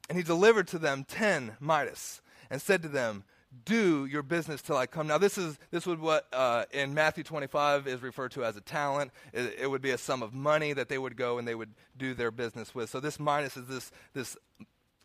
and 0.10 0.18
he 0.18 0.24
delivered 0.24 0.68
to 0.70 0.80
them 0.80 1.06
ten 1.08 1.58
minas, 1.60 2.22
and 2.50 2.62
said 2.62 2.82
to 2.84 2.88
them, 2.88 3.24
do 3.64 4.06
your 4.06 4.24
business 4.24 4.62
till 4.62 4.76
I 4.76 4.86
come. 4.86 5.08
Now, 5.08 5.18
this 5.18 5.38
is 5.38 5.58
this 5.72 5.86
would 5.86 6.00
what 6.00 6.28
uh, 6.34 6.66
in 6.72 6.94
Matthew 6.94 7.24
25 7.24 7.88
is 7.88 8.02
referred 8.02 8.32
to 8.32 8.44
as 8.44 8.58
a 8.58 8.62
talent. 8.62 9.12
It, 9.32 9.56
it, 9.62 9.68
would 9.70 9.82
be 9.82 9.92
a 9.92 9.98
sum 9.98 10.22
of 10.22 10.34
money 10.34 10.74
that 10.74 10.90
they 10.90 10.98
would 10.98 11.16
go 11.16 11.38
and 11.38 11.48
they 11.48 11.56
would 11.56 11.74
do 11.98 12.14
their 12.14 12.32
business 12.32 12.76
with. 12.76 12.90
So 12.90 13.00
this 13.00 13.20
minas 13.20 13.56
is 13.56 13.68
this 13.68 13.92
this 14.14 14.38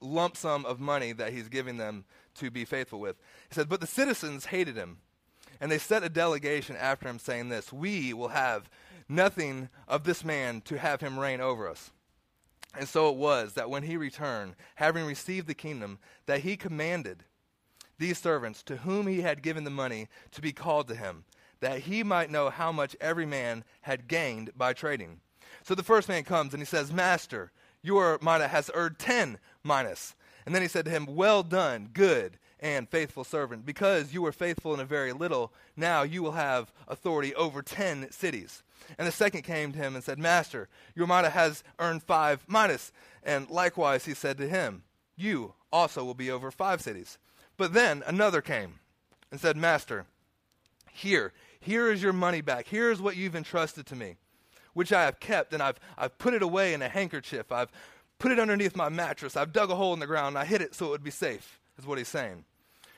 lump 0.00 0.36
sum 0.36 0.64
of 0.64 0.80
money 0.80 1.12
that 1.12 1.32
he's 1.32 1.48
giving 1.48 1.76
them 1.76 2.04
to 2.36 2.50
be 2.50 2.64
faithful 2.64 3.00
with. 3.00 3.16
He 3.48 3.54
said, 3.54 3.68
But 3.68 3.80
the 3.80 3.86
citizens 3.86 4.46
hated 4.46 4.76
him, 4.76 4.98
and 5.60 5.70
they 5.70 5.78
sent 5.78 6.04
a 6.04 6.08
delegation 6.08 6.76
after 6.76 7.08
him, 7.08 7.18
saying 7.18 7.48
this 7.48 7.72
We 7.72 8.12
will 8.12 8.28
have 8.28 8.68
nothing 9.08 9.68
of 9.88 10.04
this 10.04 10.24
man 10.24 10.60
to 10.62 10.78
have 10.78 11.00
him 11.00 11.18
reign 11.18 11.40
over 11.40 11.68
us. 11.68 11.90
And 12.78 12.88
so 12.88 13.10
it 13.10 13.16
was 13.16 13.54
that 13.54 13.68
when 13.68 13.82
he 13.82 13.96
returned, 13.96 14.54
having 14.76 15.04
received 15.04 15.48
the 15.48 15.54
kingdom, 15.54 15.98
that 16.26 16.40
he 16.40 16.56
commanded 16.56 17.24
these 17.98 18.18
servants 18.18 18.62
to 18.64 18.78
whom 18.78 19.06
he 19.06 19.20
had 19.22 19.42
given 19.42 19.64
the 19.64 19.70
money 19.70 20.08
to 20.30 20.40
be 20.40 20.52
called 20.52 20.86
to 20.88 20.94
him, 20.94 21.24
that 21.60 21.80
he 21.80 22.02
might 22.02 22.30
know 22.30 22.48
how 22.48 22.72
much 22.72 22.96
every 23.00 23.26
man 23.26 23.64
had 23.82 24.08
gained 24.08 24.50
by 24.56 24.72
trading. 24.72 25.20
So 25.64 25.74
the 25.74 25.82
first 25.82 26.08
man 26.08 26.22
comes 26.22 26.54
and 26.54 26.62
he 26.62 26.66
says, 26.66 26.92
Master, 26.92 27.52
your 27.82 28.18
mina 28.22 28.48
has 28.48 28.70
earned 28.74 28.98
ten 28.98 29.38
minas. 29.64 30.14
And 30.46 30.54
then 30.54 30.62
he 30.62 30.68
said 30.68 30.84
to 30.86 30.90
him, 30.90 31.06
Well 31.06 31.42
done, 31.42 31.90
good 31.92 32.38
and 32.60 32.88
faithful 32.88 33.24
servant. 33.24 33.64
Because 33.64 34.12
you 34.12 34.22
were 34.22 34.32
faithful 34.32 34.74
in 34.74 34.80
a 34.80 34.84
very 34.84 35.12
little, 35.12 35.52
now 35.76 36.02
you 36.02 36.22
will 36.22 36.32
have 36.32 36.72
authority 36.88 37.34
over 37.34 37.62
ten 37.62 38.10
cities. 38.10 38.62
And 38.98 39.06
the 39.06 39.12
second 39.12 39.42
came 39.42 39.72
to 39.72 39.78
him 39.78 39.94
and 39.94 40.04
said, 40.04 40.18
Master, 40.18 40.68
your 40.94 41.06
mina 41.06 41.30
has 41.30 41.62
earned 41.78 42.02
five 42.02 42.44
minas. 42.48 42.92
And 43.22 43.48
likewise 43.50 44.04
he 44.04 44.14
said 44.14 44.38
to 44.38 44.48
him, 44.48 44.82
You 45.16 45.54
also 45.72 46.04
will 46.04 46.14
be 46.14 46.30
over 46.30 46.50
five 46.50 46.80
cities. 46.80 47.18
But 47.56 47.74
then 47.74 48.02
another 48.06 48.40
came 48.40 48.80
and 49.30 49.40
said, 49.40 49.56
Master, 49.56 50.06
here, 50.90 51.32
here 51.60 51.92
is 51.92 52.02
your 52.02 52.12
money 52.12 52.40
back. 52.40 52.66
Here 52.66 52.90
is 52.90 53.00
what 53.00 53.16
you've 53.16 53.36
entrusted 53.36 53.86
to 53.86 53.96
me 53.96 54.16
which 54.72 54.92
I 54.92 55.04
have 55.04 55.20
kept, 55.20 55.52
and 55.52 55.62
I've, 55.62 55.80
I've 55.98 56.16
put 56.18 56.34
it 56.34 56.42
away 56.42 56.74
in 56.74 56.82
a 56.82 56.88
handkerchief. 56.88 57.50
I've 57.50 57.72
put 58.20 58.30
it 58.30 58.38
underneath 58.38 58.76
my 58.76 58.88
mattress. 58.88 59.36
I've 59.36 59.52
dug 59.52 59.70
a 59.70 59.74
hole 59.74 59.92
in 59.92 59.98
the 59.98 60.06
ground, 60.06 60.36
and 60.36 60.38
I 60.38 60.44
hid 60.44 60.62
it 60.62 60.76
so 60.76 60.86
it 60.86 60.90
would 60.90 61.02
be 61.02 61.10
safe, 61.10 61.58
is 61.76 61.86
what 61.86 61.98
he's 61.98 62.06
saying. 62.06 62.44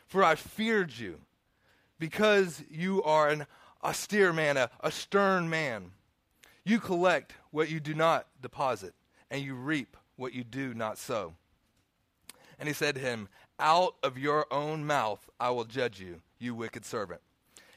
For 0.06 0.22
I 0.22 0.34
feared 0.34 0.98
you, 0.98 1.20
because 1.98 2.62
you 2.68 3.02
are 3.04 3.30
an 3.30 3.46
austere 3.82 4.34
man, 4.34 4.58
a, 4.58 4.68
a 4.80 4.90
stern 4.90 5.48
man. 5.48 5.92
You 6.64 6.78
collect 6.78 7.32
what 7.50 7.70
you 7.70 7.80
do 7.80 7.94
not 7.94 8.26
deposit, 8.42 8.94
and 9.30 9.42
you 9.42 9.54
reap 9.54 9.96
what 10.16 10.34
you 10.34 10.44
do 10.44 10.74
not 10.74 10.98
sow. 10.98 11.32
And 12.58 12.68
he 12.68 12.74
said 12.74 12.96
to 12.96 13.00
him, 13.00 13.28
Out 13.58 13.94
of 14.02 14.18
your 14.18 14.46
own 14.52 14.84
mouth 14.84 15.30
I 15.40 15.50
will 15.50 15.64
judge 15.64 15.98
you, 15.98 16.20
you 16.38 16.54
wicked 16.54 16.84
servant 16.84 17.22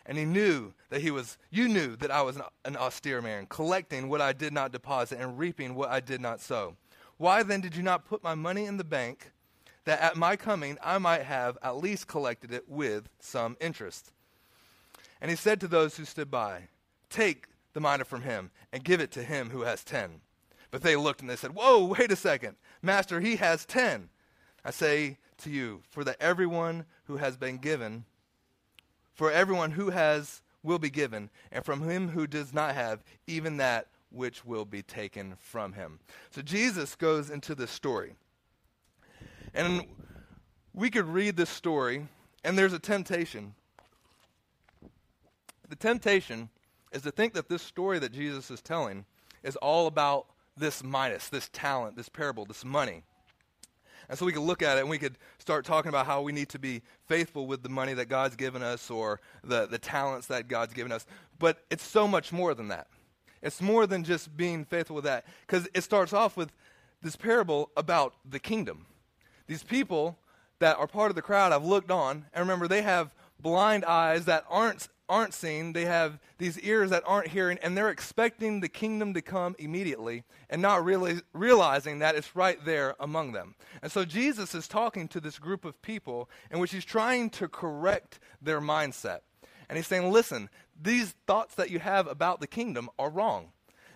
and 0.06 0.18
he 0.18 0.26
knew 0.26 0.74
that 0.90 1.02
he 1.02 1.10
was, 1.10 1.38
you 1.50 1.68
knew 1.68 1.96
that 1.98 2.12
I 2.12 2.22
was 2.22 2.40
an, 2.64 2.78
austere 2.78 3.22
man, 3.22 3.48
collecting 3.48 4.08
what 4.08 4.22
I 4.22 4.34
did 4.34 4.54
not 4.54 4.72
deposit 4.72 5.20
and 5.20 5.40
reaping 5.40 5.74
what 5.74 5.90
I 5.90 6.00
did 6.00 6.22
not 6.22 6.42
sow. 6.42 6.76
Why 7.18 7.44
then 7.44 7.62
did 7.62 7.76
you 7.76 7.84
not 7.84 8.06
put 8.06 8.24
my 8.24 8.36
money 8.36 8.66
in 8.66 8.78
the 8.78 8.84
bank, 8.84 9.32
that 9.86 10.02
at 10.02 10.18
my 10.18 10.36
coming 10.36 10.78
I 10.84 10.98
might 10.98 11.24
have 11.24 11.58
at 11.62 11.78
least 11.78 12.08
collected 12.08 12.52
it 12.52 12.68
with 12.68 13.10
some 13.20 13.56
interest? 13.62 14.12
And 15.22 15.32
he 15.32 15.38
said 15.38 15.60
to 15.62 15.68
those 15.68 15.96
who 15.96 16.06
stood 16.06 16.30
by, 16.30 16.68
Take 17.10 17.48
the 17.74 17.80
mina 17.80 18.04
from 18.04 18.24
him 18.24 18.52
and 18.74 18.84
give 18.84 19.00
it 19.00 19.12
to 19.12 19.24
him 19.24 19.50
who 19.50 19.62
has 19.62 19.84
ten. 19.84 20.22
But 20.72 20.82
they 20.82 20.96
looked 20.96 21.22
and 21.22 21.30
they 21.30 21.36
said, 21.36 21.56
Whoa, 21.56 21.86
wait 21.86 22.12
a 22.12 22.16
second. 22.16 22.58
Master, 22.82 23.22
he 23.22 23.38
has 23.38 23.66
ten. 23.66 24.10
I 24.64 24.72
say 24.72 25.18
to 25.38 25.50
you, 25.50 25.84
for 25.90 26.04
that 26.04 26.18
everyone 26.20 26.86
who 27.06 27.18
has 27.18 27.38
been 27.38 27.58
given, 27.58 28.06
for 29.14 29.32
everyone 29.32 29.72
who 29.72 29.92
has 29.92 30.42
will 30.64 30.80
be 30.80 30.90
given, 30.90 31.30
and 31.52 31.64
from 31.64 31.88
him 31.88 32.10
who 32.10 32.28
does 32.28 32.54
not 32.54 32.76
have, 32.76 33.04
even 33.28 33.58
that 33.58 33.88
which 34.12 34.46
will 34.46 34.66
be 34.66 34.82
taken 34.82 35.36
from 35.40 35.74
him. 35.74 36.00
So 36.32 36.42
Jesus 36.42 36.96
goes 36.96 37.30
into 37.30 37.56
this 37.56 37.72
story. 37.72 38.16
And 39.54 39.86
we 40.74 40.90
could 40.90 41.08
read 41.08 41.38
this 41.38 41.50
story, 41.50 42.08
and 42.44 42.58
there's 42.58 42.74
a 42.74 42.80
temptation. 42.80 43.56
The 45.70 45.76
temptation 45.76 46.50
is 46.92 47.02
to 47.04 47.12
think 47.12 47.34
that 47.34 47.50
this 47.50 47.62
story 47.62 48.00
that 48.00 48.12
Jesus 48.12 48.52
is 48.52 48.62
telling 48.62 49.06
is 49.44 49.56
all 49.58 49.88
about 49.88 50.28
this 50.58 50.84
minas, 50.84 51.30
this 51.30 51.50
talent, 51.52 51.96
this 51.96 52.10
parable, 52.10 52.46
this 52.46 52.66
money. 52.66 53.04
And 54.08 54.18
so 54.18 54.26
we 54.26 54.32
could 54.32 54.44
look 54.44 54.62
at 54.62 54.78
it 54.78 54.82
and 54.82 54.90
we 54.90 55.00
could 55.00 55.18
start 55.40 55.66
talking 55.66 55.90
about 55.90 56.06
how 56.06 56.22
we 56.22 56.32
need 56.32 56.50
to 56.50 56.60
be 56.60 56.82
faithful 57.08 57.48
with 57.48 57.64
the 57.64 57.70
money 57.70 57.94
that 57.96 58.08
God's 58.08 58.36
given 58.36 58.62
us 58.62 58.92
or 58.92 59.20
the, 59.44 59.66
the 59.66 59.80
talents 59.80 60.28
that 60.28 60.48
God's 60.48 60.74
given 60.74 60.92
us. 60.92 61.06
But 61.40 61.64
it's 61.70 61.86
so 61.86 62.08
much 62.08 62.32
more 62.32 62.54
than 62.54 62.68
that. 62.68 62.88
It's 63.46 63.62
more 63.62 63.86
than 63.86 64.04
just 64.04 64.36
being 64.36 64.66
faithful 64.66 64.96
with 64.96 65.06
that. 65.06 65.26
Because 65.46 65.70
it 65.74 65.84
starts 65.84 66.12
off 66.12 66.36
with 66.36 66.52
this 67.02 67.16
parable 67.16 67.70
about 67.78 68.16
the 68.28 68.40
kingdom. 68.40 68.88
These 69.48 69.64
people 69.64 70.18
that 70.60 70.78
are 70.78 70.88
part 70.88 71.12
of 71.12 71.16
the 71.16 71.22
crowd 71.22 71.52
have 71.52 71.64
looked 71.64 71.92
on, 71.92 72.26
and 72.34 72.42
remember, 72.42 72.68
they 72.68 72.82
have 72.82 73.14
blind 73.40 73.86
eyes 73.86 74.26
that 74.26 74.46
aren't 74.50 74.90
aren't 75.08 75.36
seeing, 75.36 75.74
they 75.74 75.86
have 75.86 76.20
these 76.40 76.60
ears 76.62 76.90
that 76.90 77.04
aren't 77.06 77.28
hearing, 77.28 77.60
and 77.62 77.78
they're 77.78 77.92
expecting 77.92 78.60
the 78.60 78.68
kingdom 78.68 79.14
to 79.14 79.22
come 79.22 79.56
immediately 79.60 80.24
and 80.50 80.60
not 80.62 80.84
really 80.84 81.20
realizing 81.32 82.00
that 82.00 82.16
it's 82.16 82.36
right 82.36 82.64
there 82.66 82.96
among 83.00 83.32
them. 83.32 83.54
And 83.84 83.92
so 83.92 84.04
Jesus 84.04 84.56
is 84.56 84.68
talking 84.68 85.08
to 85.10 85.20
this 85.20 85.38
group 85.38 85.64
of 85.64 85.80
people 85.84 86.28
in 86.50 86.58
which 86.58 86.72
he's 86.72 86.84
trying 86.84 87.30
to 87.32 87.48
correct 87.48 88.20
their 88.42 88.60
mindset. 88.60 89.20
And 89.70 89.78
he's 89.78 89.88
saying, 89.88 90.12
listen, 90.12 90.50
these 90.82 91.16
thoughts 91.28 91.56
that 91.56 91.72
you 91.72 91.80
have 91.80 92.08
about 92.08 92.40
the 92.40 92.48
kingdom 92.48 92.90
are 93.00 93.10
wrong. 93.10 93.52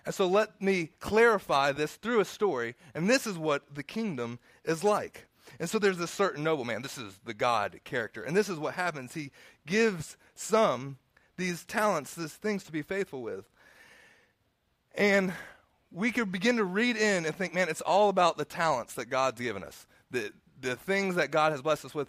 And 0.06 0.14
so 0.14 0.26
let 0.26 0.60
me 0.60 0.90
clarify 0.98 1.72
this 1.72 1.96
through 1.96 2.20
a 2.20 2.24
story, 2.24 2.74
and 2.94 3.08
this 3.08 3.26
is 3.26 3.36
what 3.36 3.74
the 3.74 3.82
kingdom 3.82 4.38
is 4.64 4.82
like. 4.82 5.26
And 5.58 5.68
so 5.68 5.78
there's 5.78 5.98
this 5.98 6.10
certain 6.10 6.44
nobleman. 6.44 6.82
This 6.82 6.96
is 6.96 7.18
the 7.24 7.34
God 7.34 7.80
character. 7.84 8.22
And 8.22 8.36
this 8.36 8.48
is 8.48 8.58
what 8.58 8.74
happens. 8.74 9.14
He 9.14 9.30
gives 9.66 10.16
some 10.34 10.96
these 11.36 11.64
talents, 11.64 12.14
these 12.14 12.32
things 12.32 12.64
to 12.64 12.72
be 12.72 12.82
faithful 12.82 13.22
with. 13.22 13.44
And 14.94 15.32
we 15.90 16.12
could 16.12 16.30
begin 16.30 16.56
to 16.56 16.64
read 16.64 16.96
in 16.96 17.26
and 17.26 17.34
think, 17.34 17.54
man, 17.54 17.68
it's 17.68 17.80
all 17.80 18.10
about 18.10 18.36
the 18.36 18.44
talents 18.44 18.94
that 18.94 19.06
God's 19.06 19.40
given 19.40 19.64
us, 19.64 19.86
the, 20.10 20.32
the 20.60 20.76
things 20.76 21.16
that 21.16 21.30
God 21.30 21.52
has 21.52 21.62
blessed 21.62 21.86
us 21.86 21.94
with. 21.94 22.08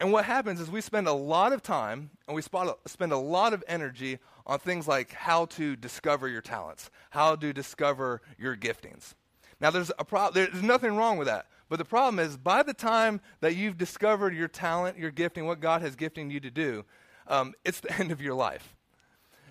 And 0.00 0.12
what 0.12 0.24
happens 0.24 0.60
is 0.60 0.70
we 0.70 0.80
spend 0.80 1.06
a 1.06 1.12
lot 1.12 1.52
of 1.52 1.62
time 1.62 2.10
and 2.26 2.34
we 2.34 2.42
spend 2.42 3.12
a 3.12 3.16
lot 3.16 3.52
of 3.52 3.62
energy 3.68 4.18
on 4.46 4.58
things 4.58 4.88
like 4.88 5.12
how 5.12 5.44
to 5.46 5.76
discover 5.76 6.28
your 6.28 6.40
talents, 6.40 6.90
how 7.10 7.36
to 7.36 7.52
discover 7.52 8.20
your 8.38 8.56
giftings. 8.56 9.14
Now, 9.60 9.70
there's, 9.70 9.92
a 9.98 10.04
pro- 10.04 10.32
there's 10.32 10.62
nothing 10.62 10.96
wrong 10.96 11.18
with 11.18 11.28
that. 11.28 11.46
But 11.68 11.78
the 11.78 11.84
problem 11.84 12.18
is, 12.18 12.36
by 12.36 12.62
the 12.62 12.74
time 12.74 13.20
that 13.40 13.54
you've 13.54 13.78
discovered 13.78 14.34
your 14.34 14.48
talent, 14.48 14.98
your 14.98 15.10
gifting, 15.10 15.46
what 15.46 15.60
God 15.60 15.80
has 15.82 15.94
gifting 15.94 16.30
you 16.30 16.40
to 16.40 16.50
do, 16.50 16.84
um, 17.28 17.54
it's 17.64 17.80
the 17.80 17.92
end 17.98 18.10
of 18.10 18.20
your 18.20 18.34
life. 18.34 18.74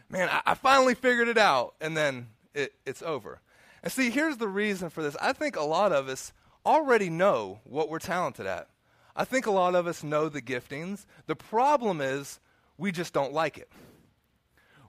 Man, 0.10 0.30
I, 0.30 0.42
I 0.46 0.54
finally 0.54 0.94
figured 0.94 1.30
it 1.30 1.38
out, 1.38 1.76
and 1.80 1.96
then 1.96 2.28
it, 2.54 2.74
it's 2.86 3.02
over. 3.02 3.40
And 3.82 3.92
see, 3.92 4.10
here's 4.10 4.38
the 4.38 4.48
reason 4.48 4.90
for 4.90 5.02
this. 5.02 5.16
I 5.22 5.34
think 5.34 5.56
a 5.56 5.64
lot 5.64 5.92
of 5.92 6.10
us 6.10 6.34
already 6.66 7.10
know 7.10 7.60
what 7.64 7.90
we're 7.90 8.00
talented 8.00 8.46
at. 8.46 8.68
I 9.16 9.26
think 9.26 9.46
a 9.46 9.52
lot 9.52 9.76
of 9.76 9.88
us 9.88 10.04
know 10.04 10.30
the 10.30 10.42
giftings. 10.42 11.06
The 11.28 11.36
problem 11.36 12.02
is 12.02 12.40
we 12.78 12.92
just 12.92 13.14
don't 13.14 13.34
like 13.34 13.58
it. 13.58 13.70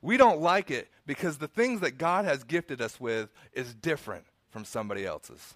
We 0.00 0.16
don't 0.16 0.40
like 0.40 0.70
it 0.70 0.88
because 1.06 1.38
the 1.38 1.48
things 1.48 1.80
that 1.80 1.98
God 1.98 2.24
has 2.24 2.44
gifted 2.44 2.80
us 2.80 3.00
with 3.00 3.30
is 3.52 3.74
different 3.74 4.24
from 4.50 4.64
somebody 4.64 5.06
else's. 5.06 5.54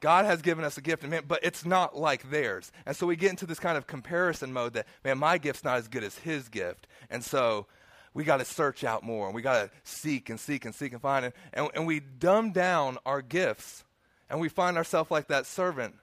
God 0.00 0.26
has 0.26 0.42
given 0.42 0.64
us 0.64 0.76
a 0.76 0.82
gift, 0.82 1.02
man, 1.02 1.22
but 1.26 1.40
it's 1.42 1.64
not 1.64 1.96
like 1.96 2.30
theirs. 2.30 2.70
And 2.84 2.94
so 2.94 3.06
we 3.06 3.16
get 3.16 3.30
into 3.30 3.46
this 3.46 3.58
kind 3.58 3.78
of 3.78 3.86
comparison 3.86 4.52
mode 4.52 4.74
that, 4.74 4.86
man, 5.02 5.18
my 5.18 5.38
gift's 5.38 5.64
not 5.64 5.78
as 5.78 5.88
good 5.88 6.04
as 6.04 6.18
his 6.18 6.48
gift. 6.48 6.86
And 7.08 7.24
so 7.24 7.66
we 8.12 8.22
got 8.22 8.36
to 8.36 8.44
search 8.44 8.84
out 8.84 9.02
more 9.02 9.26
and 9.26 9.34
we 9.34 9.42
got 9.42 9.62
to 9.62 9.70
seek 9.82 10.30
and 10.30 10.38
seek 10.38 10.64
and 10.64 10.74
seek 10.74 10.92
and 10.92 11.00
find. 11.00 11.24
And, 11.24 11.34
and, 11.52 11.68
and 11.74 11.86
we 11.86 12.00
dumb 12.00 12.52
down 12.52 12.98
our 13.06 13.22
gifts 13.22 13.84
and 14.28 14.40
we 14.40 14.48
find 14.48 14.76
ourselves 14.76 15.10
like 15.10 15.28
that 15.28 15.46
servant, 15.46 15.94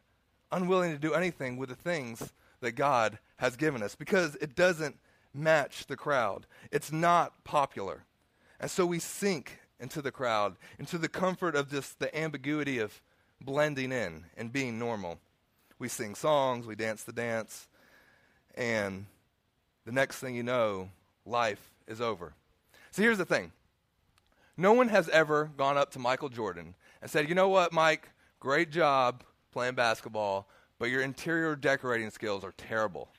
unwilling 0.51 0.91
to 0.91 0.98
do 0.98 1.13
anything 1.13 1.58
with 1.58 1.70
the 1.70 1.75
things 1.75 2.31
that 2.62 2.74
God 2.74 3.20
has 3.38 3.55
given 3.55 3.81
us 3.81 3.96
because 3.96 4.36
it 4.36 4.55
doesn't 4.55 4.98
match 5.34 5.88
the 5.88 5.96
crowd. 5.96 6.46
It's 6.72 6.91
not 6.91 7.43
popular. 7.43 8.03
And 8.60 8.70
so 8.70 8.86
we 8.86 9.00
sink 9.00 9.60
into 9.79 10.01
the 10.01 10.12
crowd, 10.12 10.55
into 10.77 10.98
the 10.98 11.10
comfort 11.10 11.55
of 11.55 11.70
just 11.70 12.00
the 12.00 12.15
ambiguity 12.15 12.79
of 12.79 13.01
blending 13.39 13.91
in 13.91 14.25
and 14.38 14.53
being 14.53 14.77
normal. 14.77 15.20
We 15.79 15.88
sing 15.88 16.13
songs, 16.13 16.67
we 16.67 16.75
dance 16.75 17.03
the 17.03 17.13
dance, 17.13 17.67
and 18.53 19.08
the 19.86 19.91
next 19.91 20.20
thing 20.20 20.36
you 20.36 20.43
know, 20.43 20.89
life 21.25 21.72
is 21.88 22.00
over. 22.00 22.34
So 22.91 23.01
here's 23.01 23.17
the 23.17 23.25
thing 23.25 23.51
no 24.58 24.74
one 24.74 24.89
has 24.89 25.10
ever 25.10 25.50
gone 25.58 25.77
up 25.77 25.91
to 25.93 26.00
Michael 26.00 26.29
Jordan 26.29 26.75
and 27.01 27.10
said, 27.10 27.27
You 27.27 27.36
know 27.36 27.50
what, 27.50 27.74
Mike? 27.74 28.10
Great 28.39 28.72
job 28.72 29.24
playing 29.51 29.75
basketball, 29.75 30.48
but 30.79 30.89
your 30.89 31.01
interior 31.01 31.55
decorating 31.55 32.10
skills 32.10 32.43
are 32.43 32.53
terrible. 32.58 33.10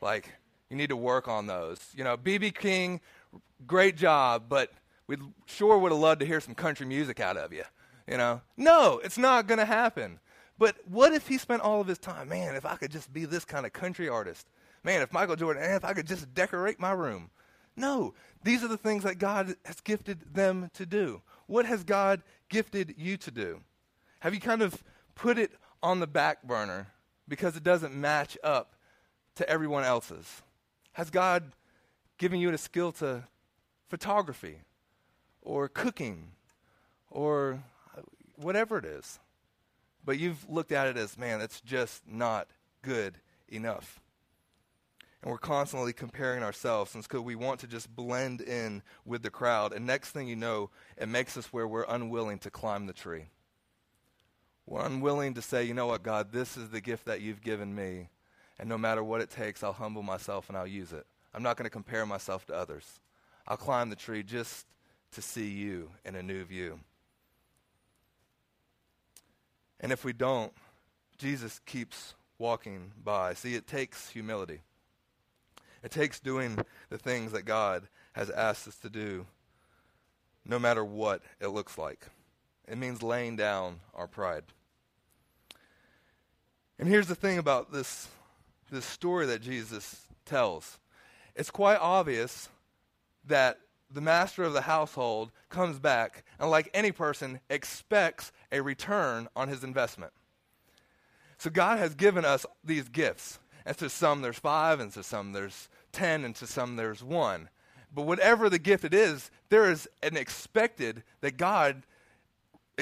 Like, 0.00 0.30
you 0.70 0.76
need 0.76 0.88
to 0.88 0.96
work 0.96 1.28
on 1.28 1.46
those. 1.46 1.78
You 1.94 2.04
know, 2.04 2.16
BB 2.16 2.54
King, 2.54 3.00
great 3.66 3.96
job, 3.96 4.44
but 4.48 4.72
we 5.06 5.16
sure 5.46 5.78
would 5.78 5.92
have 5.92 6.00
loved 6.00 6.20
to 6.20 6.26
hear 6.26 6.40
some 6.40 6.54
country 6.54 6.86
music 6.86 7.20
out 7.20 7.36
of 7.36 7.52
you. 7.52 7.64
You 8.08 8.16
know, 8.16 8.40
no, 8.56 9.00
it's 9.04 9.18
not 9.18 9.46
going 9.46 9.58
to 9.58 9.64
happen. 9.64 10.18
But 10.58 10.76
what 10.88 11.12
if 11.12 11.28
he 11.28 11.38
spent 11.38 11.62
all 11.62 11.80
of 11.80 11.86
his 11.86 11.98
time, 11.98 12.28
man, 12.28 12.56
if 12.56 12.64
I 12.64 12.76
could 12.76 12.90
just 12.90 13.12
be 13.12 13.24
this 13.24 13.44
kind 13.44 13.66
of 13.66 13.72
country 13.72 14.08
artist? 14.08 14.46
Man, 14.84 15.02
if 15.02 15.12
Michael 15.12 15.36
Jordan, 15.36 15.62
if 15.62 15.84
I 15.84 15.92
could 15.92 16.06
just 16.06 16.34
decorate 16.34 16.80
my 16.80 16.92
room. 16.92 17.30
No, 17.76 18.14
these 18.42 18.62
are 18.62 18.68
the 18.68 18.76
things 18.76 19.04
that 19.04 19.18
God 19.18 19.54
has 19.64 19.80
gifted 19.80 20.34
them 20.34 20.70
to 20.74 20.84
do. 20.84 21.22
What 21.46 21.66
has 21.66 21.84
God 21.84 22.22
gifted 22.48 22.94
you 22.98 23.16
to 23.18 23.30
do? 23.30 23.60
Have 24.20 24.34
you 24.34 24.40
kind 24.40 24.62
of 24.62 24.82
put 25.14 25.38
it 25.38 25.52
on 25.82 26.00
the 26.00 26.06
back 26.06 26.42
burner 26.42 26.88
because 27.28 27.56
it 27.56 27.62
doesn't 27.62 27.94
match 27.94 28.38
up 28.42 28.74
to 29.36 29.48
everyone 29.48 29.84
else's? 29.84 30.42
Has 30.92 31.10
God 31.10 31.52
given 32.18 32.40
you 32.40 32.50
a 32.50 32.58
skill 32.58 32.92
to 32.92 33.24
photography 33.88 34.58
or 35.40 35.68
cooking 35.68 36.32
or 37.10 37.62
whatever 38.36 38.78
it 38.78 38.84
is? 38.84 39.18
But 40.04 40.18
you've 40.18 40.48
looked 40.48 40.72
at 40.72 40.88
it 40.88 40.96
as, 40.96 41.16
man, 41.16 41.40
it's 41.40 41.60
just 41.60 42.02
not 42.06 42.48
good 42.82 43.18
enough. 43.48 44.00
And 45.22 45.30
we're 45.30 45.38
constantly 45.38 45.92
comparing 45.92 46.42
ourselves 46.42 46.94
because 46.94 47.20
we 47.20 47.36
want 47.36 47.60
to 47.60 47.68
just 47.68 47.94
blend 47.94 48.40
in 48.40 48.82
with 49.04 49.22
the 49.22 49.30
crowd. 49.30 49.72
And 49.72 49.86
next 49.86 50.10
thing 50.10 50.26
you 50.26 50.34
know, 50.34 50.70
it 50.96 51.08
makes 51.08 51.36
us 51.36 51.52
where 51.52 51.68
we're 51.68 51.86
unwilling 51.88 52.40
to 52.40 52.50
climb 52.50 52.86
the 52.86 52.92
tree. 52.92 53.26
We're 54.72 54.86
unwilling 54.86 55.34
to 55.34 55.42
say, 55.42 55.64
you 55.64 55.74
know 55.74 55.88
what, 55.88 56.02
God, 56.02 56.32
this 56.32 56.56
is 56.56 56.70
the 56.70 56.80
gift 56.80 57.04
that 57.04 57.20
you've 57.20 57.42
given 57.42 57.74
me. 57.74 58.08
And 58.58 58.70
no 58.70 58.78
matter 58.78 59.04
what 59.04 59.20
it 59.20 59.28
takes, 59.28 59.62
I'll 59.62 59.74
humble 59.74 60.02
myself 60.02 60.48
and 60.48 60.56
I'll 60.56 60.66
use 60.66 60.94
it. 60.94 61.04
I'm 61.34 61.42
not 61.42 61.58
going 61.58 61.64
to 61.64 61.70
compare 61.70 62.06
myself 62.06 62.46
to 62.46 62.54
others. 62.54 62.98
I'll 63.46 63.58
climb 63.58 63.90
the 63.90 63.96
tree 63.96 64.22
just 64.22 64.66
to 65.12 65.20
see 65.20 65.50
you 65.50 65.90
in 66.06 66.14
a 66.14 66.22
new 66.22 66.42
view. 66.44 66.80
And 69.78 69.92
if 69.92 70.06
we 70.06 70.14
don't, 70.14 70.54
Jesus 71.18 71.60
keeps 71.66 72.14
walking 72.38 72.92
by. 73.04 73.34
See, 73.34 73.54
it 73.54 73.66
takes 73.66 74.08
humility. 74.08 74.60
It 75.82 75.90
takes 75.90 76.18
doing 76.18 76.58
the 76.88 76.96
things 76.96 77.32
that 77.32 77.44
God 77.44 77.88
has 78.12 78.30
asked 78.30 78.66
us 78.66 78.78
to 78.78 78.88
do, 78.88 79.26
no 80.46 80.58
matter 80.58 80.82
what 80.82 81.20
it 81.42 81.48
looks 81.48 81.76
like. 81.76 82.06
It 82.66 82.78
means 82.78 83.02
laying 83.02 83.36
down 83.36 83.80
our 83.92 84.06
pride. 84.06 84.44
And 86.82 86.90
here's 86.90 87.06
the 87.06 87.14
thing 87.14 87.38
about 87.38 87.72
this, 87.72 88.08
this 88.68 88.84
story 88.84 89.24
that 89.26 89.40
Jesus 89.40 90.04
tells 90.26 90.80
it's 91.36 91.48
quite 91.48 91.78
obvious 91.80 92.48
that 93.24 93.60
the 93.88 94.00
master 94.00 94.42
of 94.42 94.52
the 94.52 94.62
household 94.62 95.30
comes 95.48 95.78
back 95.78 96.24
and, 96.40 96.50
like 96.50 96.68
any 96.74 96.90
person, 96.90 97.38
expects 97.48 98.32
a 98.50 98.60
return 98.60 99.28
on 99.36 99.46
his 99.46 99.62
investment. 99.62 100.12
So, 101.38 101.50
God 101.50 101.78
has 101.78 101.94
given 101.94 102.24
us 102.24 102.44
these 102.64 102.88
gifts. 102.88 103.38
And 103.64 103.78
to 103.78 103.88
some 103.88 104.20
there's 104.20 104.40
five, 104.40 104.80
and 104.80 104.90
to 104.94 105.04
some 105.04 105.34
there's 105.34 105.68
ten, 105.92 106.24
and 106.24 106.34
to 106.34 106.48
some 106.48 106.74
there's 106.74 107.04
one. 107.04 107.48
But 107.94 108.06
whatever 108.06 108.50
the 108.50 108.58
gift 108.58 108.84
it 108.84 108.92
is, 108.92 109.30
there 109.50 109.70
is 109.70 109.88
an 110.02 110.16
expected 110.16 111.04
that 111.20 111.36
God 111.36 111.84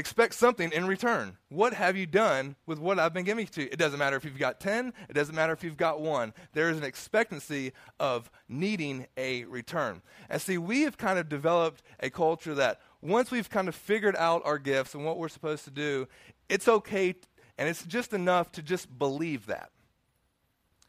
expect 0.01 0.35
something 0.35 0.73
in 0.73 0.87
return. 0.87 1.37
What 1.49 1.75
have 1.75 1.97
you 1.97 2.07
done 2.07 2.57
with 2.67 2.79
what 2.79 2.99
I've 2.99 3.15
been 3.15 3.25
giving 3.25 3.47
to 3.47 3.63
you? 3.63 3.69
It 3.71 3.79
doesn't 3.79 3.99
matter 3.99 4.17
if 4.17 4.25
you've 4.25 4.39
got 4.39 4.59
10, 4.59 4.93
it 5.09 5.13
doesn't 5.13 5.35
matter 5.35 5.53
if 5.53 5.63
you've 5.63 5.77
got 5.77 6.01
one. 6.01 6.33
There 6.53 6.71
is 6.71 6.79
an 6.79 6.85
expectancy 6.85 7.73
of 8.01 8.31
needing 8.49 9.07
a 9.17 9.45
return. 9.45 10.03
And 10.29 10.43
see, 10.43 10.59
we 10.59 10.83
have 10.83 10.99
kind 10.99 11.19
of 11.19 11.29
developed 11.29 11.83
a 12.01 12.11
culture 12.11 12.55
that 12.55 12.81
once 13.01 13.31
we've 13.31 13.49
kind 13.49 13.69
of 13.69 13.75
figured 13.75 14.17
out 14.17 14.43
our 14.45 14.59
gifts 14.59 14.95
and 14.95 15.05
what 15.05 15.19
we're 15.19 15.29
supposed 15.29 15.65
to 15.65 15.71
do, 15.71 16.09
it's 16.49 16.67
okay 16.67 17.15
and 17.57 17.69
it's 17.69 17.85
just 17.85 18.13
enough 18.13 18.51
to 18.53 18.63
just 18.63 18.99
believe 18.99 19.47
that 19.47 19.71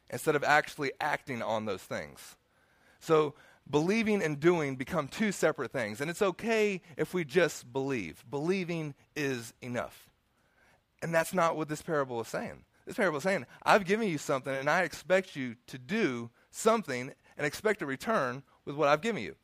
instead 0.09 0.35
of 0.35 0.43
actually 0.43 0.91
acting 0.99 1.41
on 1.41 1.65
those 1.65 1.83
things. 1.83 2.37
So, 2.99 3.35
believing 3.71 4.21
and 4.21 4.39
doing 4.39 4.75
become 4.75 5.07
two 5.07 5.31
separate 5.31 5.71
things. 5.71 6.01
And 6.01 6.09
it's 6.09 6.21
okay 6.21 6.81
if 6.97 7.13
we 7.13 7.23
just 7.23 7.71
believe. 7.71 8.23
Believing 8.29 8.93
is 9.15 9.53
enough. 9.61 10.09
And 11.01 11.13
that's 11.13 11.33
not 11.33 11.57
what 11.57 11.69
this 11.69 11.81
parable 11.81 12.21
is 12.21 12.27
saying. 12.27 12.63
This 12.85 12.97
parable 12.97 13.17
is 13.17 13.23
saying, 13.23 13.45
I've 13.63 13.85
given 13.85 14.07
you 14.07 14.17
something 14.17 14.53
and 14.53 14.69
I 14.69 14.81
expect 14.81 15.35
you 15.35 15.55
to 15.67 15.77
do 15.77 16.29
something 16.51 17.11
and 17.37 17.47
expect 17.47 17.81
a 17.81 17.85
return 17.85 18.43
with 18.65 18.75
what 18.75 18.89
I've 18.89 19.01
given 19.01 19.23
you. 19.23 19.35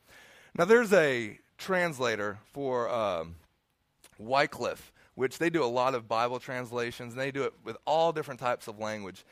Now, 0.58 0.66
there's 0.66 0.94
a 0.94 1.40
translator 1.58 2.40
for 2.52 2.90
um, 2.90 3.36
Wycliffe, 4.20 4.92
which 5.16 5.38
they 5.38 5.50
do 5.50 5.64
a 5.64 5.66
lot 5.66 5.96
of 5.96 6.08
Bible 6.08 6.40
translations, 6.40 7.14
and 7.14 7.22
they 7.22 7.32
do 7.32 7.44
it 7.44 7.54
with 7.64 7.78
all 7.86 8.12
different 8.12 8.40
types 8.40 8.68
of 8.68 8.80
language. 8.80 9.24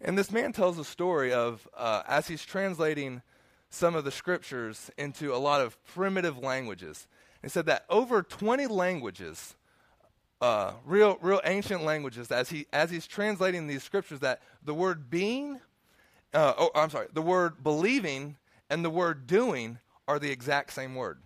And 0.00 0.18
this 0.18 0.30
man 0.30 0.52
tells 0.52 0.78
a 0.78 0.84
story 0.84 1.32
of 1.32 1.66
uh, 1.76 2.02
as 2.08 2.28
he's 2.28 2.44
translating 2.44 3.22
some 3.70 3.94
of 3.94 4.04
the 4.04 4.10
scriptures 4.10 4.90
into 4.98 5.32
a 5.34 5.38
lot 5.38 5.60
of 5.60 5.82
primitive 5.84 6.36
languages. 6.36 7.06
He 7.40 7.48
said 7.48 7.66
that 7.66 7.84
over 7.88 8.22
20 8.22 8.66
languages, 8.66 9.54
uh, 10.40 10.72
real, 10.84 11.18
real 11.22 11.40
ancient 11.44 11.84
languages, 11.84 12.30
as, 12.30 12.50
he, 12.50 12.66
as 12.72 12.90
he's 12.90 13.06
translating 13.06 13.66
these 13.66 13.82
scriptures, 13.82 14.20
that 14.20 14.42
the 14.64 14.74
word 14.74 15.08
being, 15.08 15.60
uh, 16.34 16.54
oh, 16.58 16.70
I'm 16.74 16.90
sorry, 16.90 17.06
the 17.12 17.22
word 17.22 17.62
believing 17.62 18.36
and 18.68 18.84
the 18.84 18.90
word 18.90 19.26
doing 19.26 19.78
are 20.06 20.18
the 20.18 20.30
exact 20.30 20.72
same 20.72 20.94
word. 20.94 21.18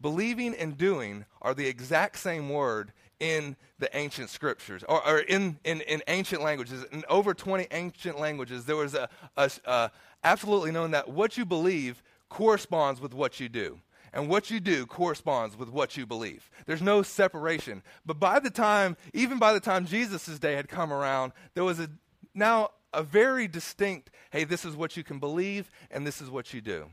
Believing 0.00 0.54
and 0.54 0.76
doing 0.76 1.24
are 1.40 1.54
the 1.54 1.66
exact 1.66 2.18
same 2.18 2.48
word 2.48 2.92
in 3.20 3.56
the 3.78 3.94
ancient 3.96 4.30
scriptures 4.30 4.84
or, 4.88 5.04
or 5.06 5.18
in, 5.20 5.58
in, 5.64 5.80
in, 5.82 6.02
ancient 6.06 6.42
languages. 6.42 6.84
In 6.92 7.04
over 7.08 7.34
20 7.34 7.66
ancient 7.72 8.18
languages, 8.18 8.64
there 8.64 8.76
was 8.76 8.94
a, 8.94 9.08
a, 9.36 9.50
a 9.64 9.90
absolutely 10.24 10.72
knowing 10.72 10.92
that 10.92 11.08
what 11.08 11.36
you 11.36 11.44
believe 11.44 12.02
corresponds 12.28 13.00
with 13.00 13.14
what 13.14 13.40
you 13.40 13.48
do. 13.48 13.80
and 14.12 14.28
what 14.28 14.50
you 14.50 14.58
do 14.58 14.86
corresponds 14.86 15.54
with 15.54 15.68
what 15.68 15.96
you 15.96 16.06
believe. 16.06 16.50
There's 16.64 16.80
no 16.80 17.02
separation. 17.02 17.82
But 18.06 18.18
by 18.18 18.40
the 18.40 18.48
time, 18.48 18.96
even 19.12 19.38
by 19.38 19.52
the 19.52 19.60
time 19.60 19.84
Jesus' 19.84 20.38
day 20.38 20.54
had 20.54 20.66
come 20.66 20.94
around, 20.94 21.32
there 21.52 21.62
was 21.62 21.78
a 21.78 21.90
now 22.34 22.70
a 22.92 23.02
very 23.02 23.46
distinct, 23.48 24.10
hey, 24.30 24.44
this 24.44 24.64
is 24.64 24.74
what 24.74 24.96
you 24.96 25.04
can 25.04 25.18
believe 25.18 25.70
and 25.90 26.06
this 26.06 26.20
is 26.20 26.30
what 26.30 26.54
you 26.54 26.60
do. 26.60 26.90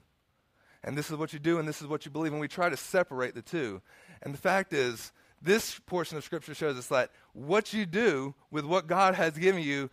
And 0.84 0.98
this 0.98 1.10
is 1.10 1.16
what 1.16 1.34
you 1.34 1.40
do 1.40 1.58
and 1.58 1.68
this 1.68 1.82
is 1.82 1.88
what 1.88 2.06
you 2.06 2.12
believe. 2.12 2.32
And 2.32 2.42
we 2.42 2.48
try 2.48 2.70
to 2.70 2.78
separate 2.78 3.34
the 3.34 3.42
two. 3.42 3.82
And 4.22 4.34
the 4.34 4.38
fact 4.38 4.74
is, 4.74 5.12
this 5.42 5.80
portion 5.86 6.18
of 6.18 6.24
Scripture 6.24 6.54
shows 6.54 6.78
us 6.78 6.88
that 6.88 7.12
what 7.34 7.74
you 7.74 7.86
do 7.86 8.36
with 8.52 8.66
what 8.66 8.88
God 8.88 9.16
has 9.16 9.38
given 9.38 9.62
you, 9.62 9.90